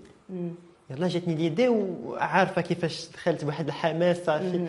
مم. 0.91 0.97
يلاه 0.97 1.09
جاتني 1.09 1.35
l'idée 1.35 1.69
وعارفة 1.69 2.63
كيفاش 2.63 3.09
دخلت 3.15 3.45
بواحد 3.45 3.67
الحماس 3.67 4.25
صافي. 4.25 4.67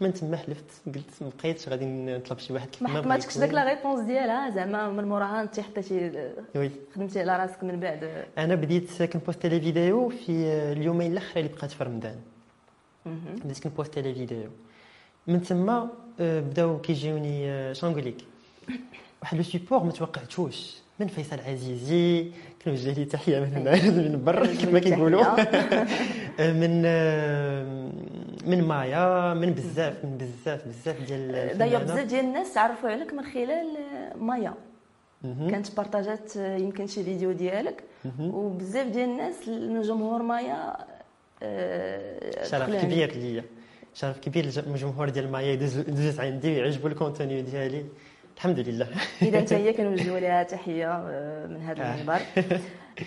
من 0.00 0.14
تما 0.14 0.36
حلفت 0.36 0.64
قلت 0.86 1.04
ما 1.20 1.30
بقيتش 1.38 1.68
غادي 1.68 1.84
نطلب 1.86 2.38
شي 2.38 2.52
واحد 2.52 2.68
كيف 2.68 2.82
ما 2.82 2.88
ما 2.88 3.00
بغيت. 3.00 3.38
داك 3.38 3.50
la 3.50 3.64
réponse 3.64 4.00
ديالها 4.00 4.50
زعما 4.50 4.88
من 4.90 5.04
موراها 5.04 5.42
انت 5.42 5.60
حطيتي 5.60 6.10
oui 6.54 6.70
خدمتي 6.94 7.20
على 7.20 7.36
راسك 7.36 7.64
من 7.64 7.80
بعد 7.80 8.24
أنا 8.38 8.54
بديت 8.54 9.02
كن 9.02 9.13
poster 9.13 9.48
les 9.48 9.60
vidéos 9.60 10.08
في 10.08 10.32
اليومين 10.72 11.12
الأخرين 11.12 11.46
اللي 11.46 11.56
بقات 11.56 11.70
في 11.70 11.84
رمضان. 11.84 12.16
بديت 13.44 13.58
كن 13.58 13.69
poster 13.69 14.02
les 14.02 14.14
vidéos 14.14 14.50
من 15.26 15.42
تما 15.42 15.88
آه، 16.20 16.40
بداو 16.40 16.78
كيجيوني 16.80 17.50
آه، 17.50 17.72
شنو 17.72 17.90
نقول 17.90 18.04
لك 18.04 18.16
واحد 19.22 19.36
le 19.36 19.42
support 19.42 19.82
ما 19.84 19.92
توقعتوش 19.92 20.74
من 21.00 21.06
فيصل 21.06 21.40
عزيزي 21.40 22.30
كنوجه 22.64 22.92
ليه 22.92 23.04
تحية 23.08 23.40
من 23.40 23.46
هنا 23.54 23.70
من 23.98 24.24
برا 24.24 24.46
كيف 24.60 24.72
ما 24.72 24.78
كيقولوا. 24.78 25.24
من 26.60 26.82
من 28.50 28.62
مايا 28.64 29.34
من 29.34 29.52
بزاف 29.52 30.04
من 30.04 30.18
بزاف 30.18 30.68
بزاف 30.68 31.00
ديال 31.06 31.32
دايوغ 31.58 31.80
الفنانة. 31.80 31.94
بزاف 31.94 32.06
ديال 32.06 32.24
الناس 32.24 32.54
تعرفوا 32.54 32.90
عليك 32.90 33.12
من 33.14 33.22
خلال 33.24 33.76
آه، 33.76 34.16
مايا. 34.16 34.54
كانت 35.22 35.76
partager 35.76 36.29
ات 36.29 36.36
آه، 36.36 36.56
يمكن 36.56 36.86
شي 36.86 37.04
فيديو 37.04 37.32
ديالك. 37.32 37.82
وبزاف 38.20 38.86
ديال 38.86 39.08
الناس 39.08 39.48
من 39.48 39.82
جمهور 39.82 40.22
مايا 40.22 40.76
شرف 42.44 42.70
كبير 42.84 43.12
ليا. 43.12 43.44
شرف 43.94 44.18
كبير 44.18 44.44
للجمهور 44.46 45.08
ديال 45.08 45.32
مايا 45.32 45.52
يدوز 45.52 46.20
عندي 46.20 46.50
ويعجبوا 46.50 46.88
ال 46.88 46.95
contenu 46.95 47.42
ديالي. 47.42 47.84
الحمد 48.36 48.58
لله 48.58 48.88
إذا 49.22 49.38
انت 49.38 49.52
هي 49.52 49.72
كنوجهوا 49.72 50.18
لها 50.18 50.42
تحية 50.42 50.92
آه، 50.92 51.46
من 51.46 51.62
هذا 51.62 51.82
آه. 51.82 51.94
المنبر 51.94 52.20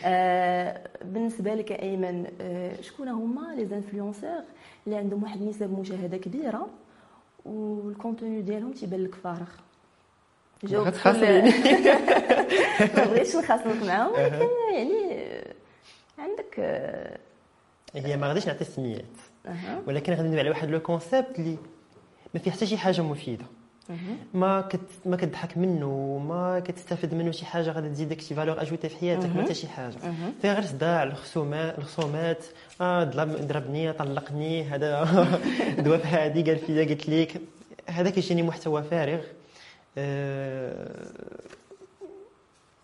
آه، 0.06 0.82
بالنسبة 1.04 1.54
لك 1.54 1.72
أيمن 1.72 2.26
شكون 2.82 3.08
هما 3.08 3.56
les 3.56 3.66
influenceurs 3.66 4.42
اللي 4.88 4.98
عندهم 4.98 5.24
واحد 5.24 5.42
نسب 5.42 5.80
مشاهدة 5.80 6.18
كبيرة 6.18 6.68
وال 7.46 7.67
contenu 7.67 8.42
ديالهم 8.42 8.72
تيبان 8.72 9.04
لك 9.04 9.16
فارغ 9.16 9.48
جاوب 10.64 10.88
بكل- 10.88 10.96
غتخاصميني. 10.96 11.50
ما 12.98 13.06
بغيتش 13.06 13.36
نخاصمك 13.36 13.84
معاهم 13.84 14.12
ولكن 14.14 14.48
يعني 14.74 15.18
عندك 16.20 16.60
هي 17.96 18.18
ما 18.18 18.28
غاديش 18.28 18.48
نعطي 18.48 18.64
سميات 18.66 19.04
أها. 19.46 19.82
ولكن 19.88 20.14
غادي 20.14 20.28
ندوي 20.28 20.40
على 20.40 20.50
واحد 20.50 20.70
le 20.70 20.80
concept 20.80 21.40
اللي 21.40 21.58
ما 22.34 22.40
فيه 22.40 22.52
حتى 22.52 22.66
شي 22.66 22.78
حاجة 22.78 23.02
مفيدة. 23.02 23.46
ما 24.34 24.62
كت 24.62 24.80
ما 25.06 25.16
كتضحك 25.18 25.58
منه 25.58 26.18
ما 26.28 26.60
كتستافد 26.60 27.14
منه 27.14 27.32
شي 27.32 27.46
حاجة 27.46 27.72
غادي 27.72 27.90
تزيدك 27.90 28.22
شي 28.22 28.36
valeur 28.36 28.62
ajoutée 28.62 28.90
في 28.90 28.98
حياتك 28.98 29.36
ما 29.36 29.44
حتى 29.44 29.54
شي 29.54 29.68
حاجة. 29.68 29.96
فيها 30.42 30.54
غير 30.54 30.64
صداع 30.66 31.04
الخصومات 31.04 31.78
الخصومات. 31.78 32.46
آه 32.82 33.04
ضرب 33.04 33.30
ضربني 33.48 33.94
طلقني 33.94 34.64
هذا 34.64 35.04
دواب 35.86 36.02
هادي 36.02 36.44
قال 36.44 36.58
فيا 36.60 36.84
قلت 36.86 37.10
لك 37.10 37.42
هذا 37.88 38.10
كيجيني 38.10 38.44
محتوى 38.44 38.84
فارغ. 38.84 39.22
آه 39.98 41.08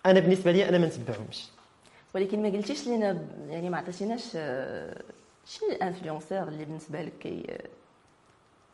أنا 0.06 0.20
بالنسبة 0.20 0.52
لي 0.52 0.70
أنا 0.70 0.78
ما 0.78 0.86
نتبعهمش. 0.88 1.48
ولكن 2.16 2.42
ما 2.44 2.50
قلتيش 2.50 2.88
لينا 2.88 3.22
يعني 3.50 3.70
ما 3.70 3.78
عطيتيناش 3.78 4.24
آه، 4.36 5.02
شي 5.46 5.66
انفلونسور 5.82 6.48
اللي 6.48 6.66
بالنسبة 6.66 7.02
لك 7.02 7.14
كي 7.20 7.44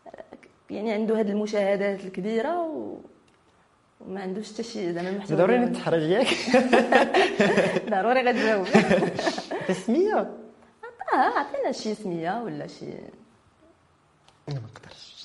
آه، 0.08 0.14
يعني 0.70 0.92
عنده 0.92 1.20
هذه 1.20 1.30
المشاهدات 1.32 2.06
الكبيرة 2.06 2.62
و... 2.68 2.98
وما 4.02 4.22
عندوش 4.22 4.54
حتى 4.54 4.64
شي 4.64 4.94
زعما 4.94 5.10
المحتوى 5.10 5.38
ضروري. 5.38 5.58
نتحرج 5.60 6.02
ياك 6.02 6.28
ضروري 7.92 8.22
غتجاوب 8.22 8.68
تسميه 9.68 10.30
آه 11.14 11.40
عطينا 11.40 11.72
شي 11.72 11.96
سمية 11.96 12.44
ولا 12.44 12.68
شي 12.68 12.86
أنا 14.50 14.60
ما 14.60 14.68
نقدرش 14.68 15.24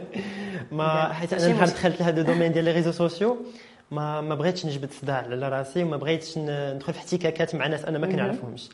ما 0.72 1.12
حيت 1.12 1.32
أنا 1.32 1.48
نهار. 1.48 1.66
دخلت 1.68 2.00
لهذا 2.00 2.20
ال 2.20 2.24
domaine 2.24 2.52
ديال 2.52 2.64
les 2.64 2.72
réseaux 2.72 2.92
sociaux 2.92 3.36
ما 3.90 4.20
ما 4.20 4.34
بغيتش 4.34 4.66
نجبد 4.66 4.90
صداع 4.90 5.16
على 5.16 5.48
راسي 5.48 5.82
وما 5.82 5.96
بغيتش 5.96 6.38
ندخل 6.38 6.92
في 6.92 6.98
احتكاكات 6.98 7.54
مع 7.54 7.66
ناس 7.66 7.84
أنا 7.84 7.98
ما. 7.98 8.06
كنعرفهمش 8.06 8.68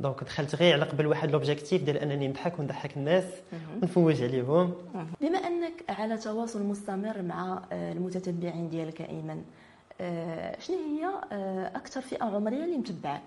donc 0.00 0.24
دخلت 0.24 0.54
غير 0.54 0.72
على 0.74 0.84
قبل 0.84 1.06
واحد 1.06 1.30
l'objectif 1.30 1.82
ديال 1.82 1.96
أنني 1.98 2.28
نضحك 2.28 2.58
ونضحك 2.58 2.96
الناس 2.96 3.24
ونفوج 3.82 4.22
عليهم. 4.22 4.74
بما 5.20 5.38
أنك 5.38 5.72
على 5.88 6.16
تواصل 6.18 6.62
مستمر 6.62 7.22
مع 7.22 7.62
آه، 7.72 7.92
المتتبعين 7.92 8.68
ديالك 8.68 9.00
أيمن 9.00 9.44
آه، 10.00 10.60
شنو 10.60 10.76
هي 10.76 11.06
آه، 11.32 11.76
أكثر 11.76 12.00
فئة 12.00 12.24
عمرية 12.24 12.64
اللي 12.64 12.76
متبعك 12.76 13.22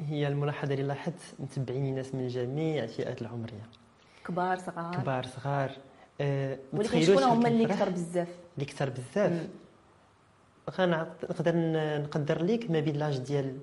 هي 0.00 0.28
الملاحظة 0.28 0.72
اللي 0.74 0.84
لاحظت 0.84 1.14
متبعيني 1.38 1.90
ناس 1.92 2.14
من 2.14 2.28
جميع 2.28 2.84
الفئات 2.84 3.22
العمرية. 3.22 3.66
كبار 4.26 4.58
صغار؟ 4.58 4.94
كبار 4.96 5.26
صغار. 5.26 5.70
أه 6.20 6.58
ولكن 6.72 7.02
شكون 7.02 7.22
هما 7.22 7.48
اللي 7.48 7.66
كثر 7.66 7.88
بزاف؟ 7.88 8.28
اللي 8.54 8.64
كثر 8.66 8.90
بزاف. 8.90 9.46
غنعط- 10.70 11.24
نقدر 11.30 11.54
ن- 11.56 12.02
نقدر 12.02 12.42
ليك 12.42 12.70
ما 12.70 12.80
بين 12.80 12.96
l'âge 12.96 13.18
ديال 13.18 13.58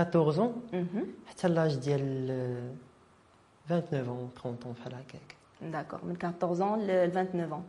14 0.00 0.52
مهم. 0.72 1.06
حتى 1.26 1.48
l'âge 1.48 1.74
ديال 1.76 2.28
آه، 2.30 2.74
29 3.80 4.08
اون 4.08 4.28
30 4.42 4.56
اون 4.66 4.74
بحال 4.80 4.94
هكاك. 4.94 5.36
d'accord 5.62 6.04
من 6.04 6.16
14 6.24 6.76
ل 6.76 7.10
29 7.10 7.50
ans. 7.50 7.62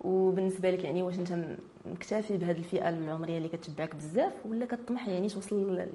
وبالنسبه 0.00 0.70
لك 0.70 0.84
يعني 0.84 1.02
واش 1.02 1.18
أنت 1.18 1.38
مكتفي 1.86 2.36
بهذه 2.36 2.58
الفئة 2.58 2.88
العمرية 2.88 3.38
اللي 3.38 3.48
كتبعك 3.48 3.94
بزاف 3.96 4.32
ولا 4.44 4.66
كطمح 4.66 5.08
يعني 5.08 5.28
توصل 5.28 5.88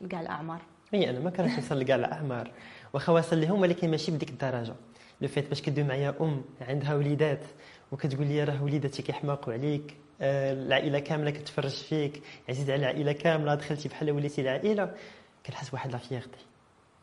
لكاع 0.00 0.20
الأعمار؟ 0.20 0.60
هي 0.92 1.10
أنا 1.10 1.20
ما 1.20 1.30
كرهتش 1.30 1.54
نوصل 1.54 1.80
لكاع 1.80 1.96
الأعمار. 1.96 2.50
واخا 2.92 3.12
واصل 3.12 3.40
لهم 3.40 3.60
ولكن 3.60 3.90
ماشي 3.90 4.12
بديك 4.12 4.30
الدرجة. 4.30 4.74
لو 5.20 5.28
فيت 5.28 5.48
باش 5.48 5.62
كدوي 5.62 5.84
معايا 5.84 6.14
أم 6.20 6.42
عندها 6.60 6.94
وليدات 6.94 7.46
وكتقول 7.92 8.26
لي 8.26 8.44
راه 8.44 8.64
وليداتي 8.64 9.02
كيحماقوا 9.02 9.52
عليك. 9.52 9.96
العائلة 10.20 10.98
كاملة 10.98 11.30
كتفرج 11.30 11.70
فيك 11.70 12.22
عزيز 12.48 12.70
على 12.70 12.80
العائلة 12.80 13.12
كاملة 13.12 13.54
دخلتي 13.54 13.88
بحال 13.88 14.10
وليتي 14.10 14.40
العائلة 14.40 14.94
كنحس 15.46 15.70
بواحد 15.70 15.92
la 15.92 15.98
fierté. 15.98 16.46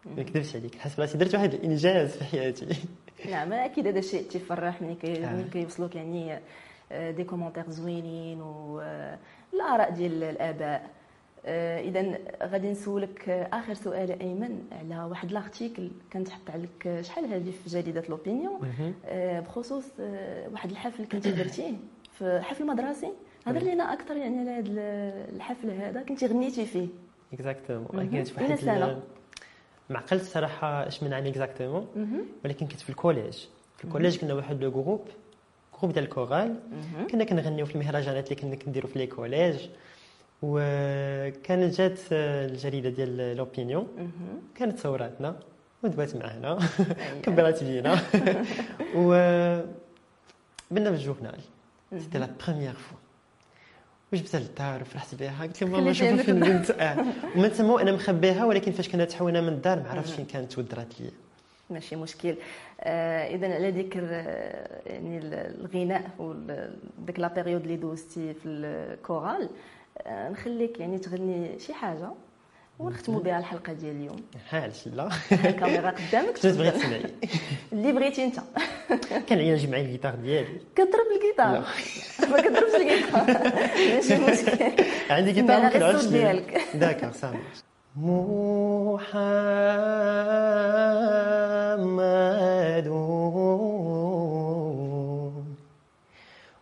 ما 0.06 0.24
نكذبش 0.24 0.56
عليك 0.56 0.74
كنحس 0.74 0.96
براسي 0.96 1.18
درت 1.18 1.36
واحد 1.36 1.54
الانجاز 1.54 2.18
في 2.18 2.24
حياتي. 2.24 2.68
نعم 3.32 3.54
أكيد 3.54 3.88
هذا 3.88 4.00
الشيء 4.00 4.24
تيفرح 4.24 4.82
ملي 4.82 4.98
آه. 5.06 5.44
كيوصلوك 5.52 5.96
يعني 5.96 6.40
آه، 6.92 7.12
des 7.12 7.24
commentaires 7.24 7.70
زوينين 7.70 8.42
والاراء 8.42 9.92
ديال 9.92 10.24
الآباء. 10.24 10.90
اذا 11.46 12.18
غادي 12.44 12.72
نسولك 12.72 13.30
آه، 13.30 13.50
آخر 13.54 13.74
سؤال 13.74 14.22
أيمن 14.22 14.64
على 14.72 15.04
واحد 15.04 15.32
l'article 15.32 15.92
كانت 16.12 16.30
تحط 16.30 16.50
عليك 16.50 16.88
آه، 16.88 17.02
شحال 17.02 17.26
هذه 17.26 17.52
في 17.52 17.70
جريدة 17.70 18.04
L'Opinion. 18.10 18.74
آه، 19.06 19.40
بخصوص 19.40 19.86
آه، 20.00 20.50
واحد 20.50 20.72
الحفل 20.72 21.06
كنتي 21.06 21.32
درتيه. 21.32 21.74
في 22.14 22.42
حفل 22.42 22.66
مدرسي 22.66 23.12
هضري 23.48 23.74
لنا 23.74 23.94
أكثر 23.94 24.18
يعني 24.18 24.40
على 24.40 24.50
هذا 24.50 24.70
الحفل 25.36 25.70
هذا 25.70 26.02
كنتي 26.02 26.26
غنيتي 26.26 26.66
فيه. 26.66 26.88
exactement. 27.34 28.10
كانت 28.12 28.28
في 28.28 28.44
واحد 28.44 29.00
ما 29.90 29.98
عقلتش 29.98 30.26
صراحة 30.26 30.88
اش 30.88 31.04
من 31.04 31.14
عام 31.14 31.26
exactement. 31.26 31.88
ولكن 32.46 32.68
كنت 32.68 32.80
في 32.80 32.90
ال 32.90 32.95
collège. 32.95 33.38
في 33.78 33.84
ال 33.84 33.88
collège 33.88 34.18
كنا 34.18 34.34
واحد 34.34 34.64
le 34.64 34.72
groupe 34.72 35.08
groupe 35.80 35.94
ديال 35.94 36.04
ال 36.04 36.10
chorale. 36.10 36.56
كنا 37.12 37.24
كنغنيو 37.24 37.66
في 37.66 37.76
المهرجانات 37.76 38.32
اللي 38.32 38.42
كنا 38.42 38.56
كنديرو 38.56 38.88
في 38.88 39.00
les 39.00 39.08
collèges. 39.08 39.56
وكانت 40.42 41.76
جات 41.76 42.00
الجريدة 42.12 42.90
ديال 42.90 43.38
L'Opinion. 43.38 43.88
كانت 44.56 44.80
صوراتنا. 44.80 45.36
ودبات 45.84 46.16
معنا. 46.16 46.48
أيوة. 46.48 46.60
كبرات 47.24 47.64
بينا. 47.64 47.94
و 48.96 49.10
بنا 50.72 50.90
بال 50.90 51.01
journal 51.01 51.40
c'était 52.00 52.18
la 52.20 52.30
première 52.48 52.74
fois 52.74 52.98
وجبتها 54.14 54.40
للدار 54.40 54.82
وفرحت 54.82 55.16
بها 55.16 55.44
قلت 55.44 55.62
لهم 55.64 55.72
ماما 55.72 55.94
شوفوا 55.94 56.18
فين. 56.18 56.40
بنت 56.40 56.72
آه 56.72 57.06
ومن 57.36 57.54
تما 57.54 57.74
وأنا 57.74 57.92
مخبيها 57.92 58.46
ولكن 58.46 58.72
فاش 58.72 58.90
كنا 58.90 59.06
تحولنا 59.06 59.42
من 59.42 59.48
الدار 59.48 59.80
ما 59.80 59.90
عرفتش 59.90 60.12
فين 60.14 60.26
كانت 60.26 60.58
ودرات 60.58 61.02
لي 61.02 61.12
ماشي 61.70 61.96
مشكل. 61.96 62.36
آه 62.82 63.36
اذا 63.36 63.54
على 63.56 63.70
ذكر 63.72 64.02
آه، 64.12 64.82
يعني 64.86 65.18
ال- 65.18 65.34
الغناء 65.66 66.10
وديك 66.20 67.20
la 67.20 67.28
période 67.28 67.62
اللي 67.62 67.76
دوزتي 67.76 68.34
في 68.34 68.46
ال 68.50 68.62
chorale 68.62 69.50
آه 69.98 70.30
نخليك 70.30 70.80
يعني 70.80 70.98
تغني 70.98 71.60
شي 71.60 71.74
حاجة. 71.74 72.10
ونختموا 72.80 73.20
بها 73.20 73.40
الحلقة 73.40 73.74
ديال 73.74 73.96
اليوم. 73.96 74.22
ها 74.50 74.62
علاش 74.62 74.88
لا 74.88 75.10
الكاميرا 75.32 75.90
قدامك 75.92 76.38
شنو 76.38 76.52
تبغي. 76.54 76.72
تسمعي. 76.72 77.04
اللي 77.74 77.92
بغيتي 77.92 78.24
أنت. 78.24 78.40
كنعيا 79.30 79.68
معايا 79.68 79.86
الجيتار 79.86 80.16
ديالي. 80.16 80.60
كضرب 80.76 81.08
الجيتار. 81.16 81.64
ما 82.32 82.42
كضربش 82.42 82.76
الجيتار. 82.76 83.26
ماشي 83.96 84.18
مشكل. 84.32 84.84
عندي 85.10 85.32
جيتار 85.32 85.62
ما 85.62 85.70
كنعرفش. 85.70 86.06
ديالك. 86.06 86.62
d'accord 86.82 87.12
سامي 87.12 87.40
محمد 91.94 92.88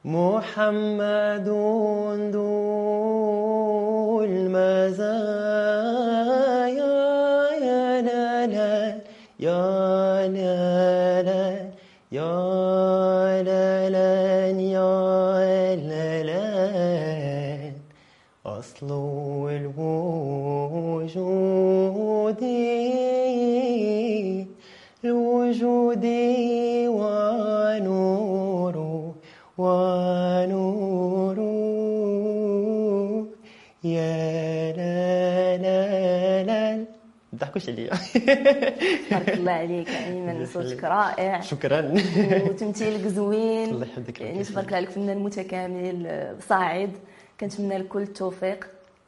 محمد 0.06 1.48
ذو 2.34 2.61
لا 13.90 14.52
لا 16.24 17.72
أصل 18.46 18.88
الوجود. 19.50 21.12
ضحكوش 37.52 37.70
عليا 37.70 37.90
تبارك 39.10 39.30
الله 39.30 39.52
عليك 39.52 39.90
ايمن 39.90 40.46
صوتك 40.46 40.84
رائع. 40.84 41.42
شكرا. 41.42 41.94
وتمثيلك 42.48 43.08
زوين. 43.08 43.70
الله 43.70 43.86
يحفظك 43.86 44.22
يعني 44.22 44.44
تبارك 44.44 44.66
الله 44.68 44.78
عليك 44.78 44.90
فنان 44.90 45.20
متكامل 45.20 46.36
صاعد. 46.50 46.92
كنتمنى 47.40 47.78
لك 47.78 47.88
كل 47.88 48.02
التوفيق. 48.02 48.68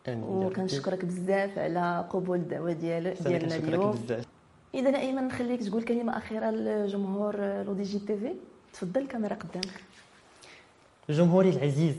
وكنشكرك 0.09 1.05
بزاف 1.05 1.59
على 1.59 2.05
قبول 2.09 2.37
الدعوة 2.37 2.73
ديال 2.73 3.13
ديالنا 3.23 3.55
اليوم. 3.55 3.91
بزاف. 3.91 4.25
اذا 4.73 4.99
أيمن 4.99 5.27
نخليك 5.27 5.63
تقول 5.63 5.83
كلمة 5.83 6.17
أخيرة 6.17 6.51
لجمهور 6.51 7.35
لو 7.63 7.73
دي 7.73 7.83
جي 7.83 7.99
تي 7.99 8.17
في. 8.17 8.33
تفضل 8.73 9.01
الكاميرا 9.01 9.33
قدامك. 9.33 9.79
جمهوري 11.09 11.49
العزيز 11.49 11.95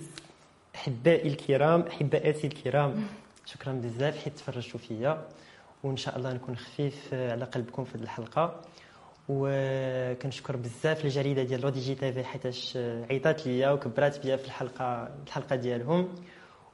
أحبائي 0.75 1.29
الكرام 1.29 1.81
أحبائاتي 1.81 2.47
الكرام. 2.47 3.05
شكرا 3.47 3.73
بزاف 3.73 4.25
حيت 4.25 4.33
تفرجتوا 4.37 4.81
فيا. 4.81 5.23
وإن 5.85 5.97
شاء 5.97 6.17
الله 6.17 6.33
نكون 6.33 6.57
خفيف 6.57 7.15
على 7.15 7.45
قلبكم 7.45 7.85
في 7.85 7.99
هذه 7.99 8.03
الحلقة. 8.03 8.61
وكنشكر 9.29 10.57
بزاف 10.57 11.05
الجريدة 11.05 11.43
ديال 11.43 11.61
L'ODJ 11.61 11.95
TV 11.95 12.25
حيتاش 12.25 12.77
عيطات 13.11 13.47
ليا 13.47 13.71
وكبرات 13.71 14.23
بيا 14.27 14.37
في 14.37 14.45
الحلقة 14.45 15.09
الحلقة 15.27 15.57
ديالهم. 15.57 16.09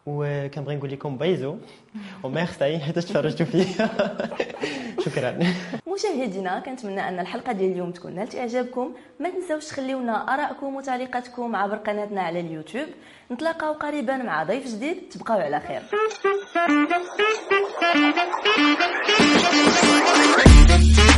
وكنبغي 0.07 0.77
نقول 0.77 0.91
لكم 0.91 1.17
bisous 1.17 1.57
و 2.25 2.34
merci 2.34 2.79
حيتاش 2.79 3.05
تفرجتوا 3.05 3.47
فيا. 3.47 3.91
شكرا. 5.05 5.39
مشاهدينا 5.95 6.61
كنتمنى 6.61 7.09
أن 7.09 7.21
الحلقة 7.21 7.53
ديال 7.53 7.73
اليوم 7.73 7.91
تكون 7.91 8.15
نالت 8.15 8.35
إعجابكم. 8.37 8.95
ما 9.21 9.31
تنساوش 9.31 9.67
تخليونا 9.67 10.35
آرائكم 10.35 10.75
وتعليقاتكم 10.77 11.57
عبر 11.57 11.77
قناتنا 11.77 12.23
على 12.23 12.41
اليوتيوب. 12.41 12.89
نتلاقاو 13.33 13.73
قريبا 13.73 14.17
مع 14.17 14.43
ضيف 14.43 14.67
جديد. 14.67 14.97
تبقاو 15.11 15.39
على 15.41 15.61
خير. 15.61 15.83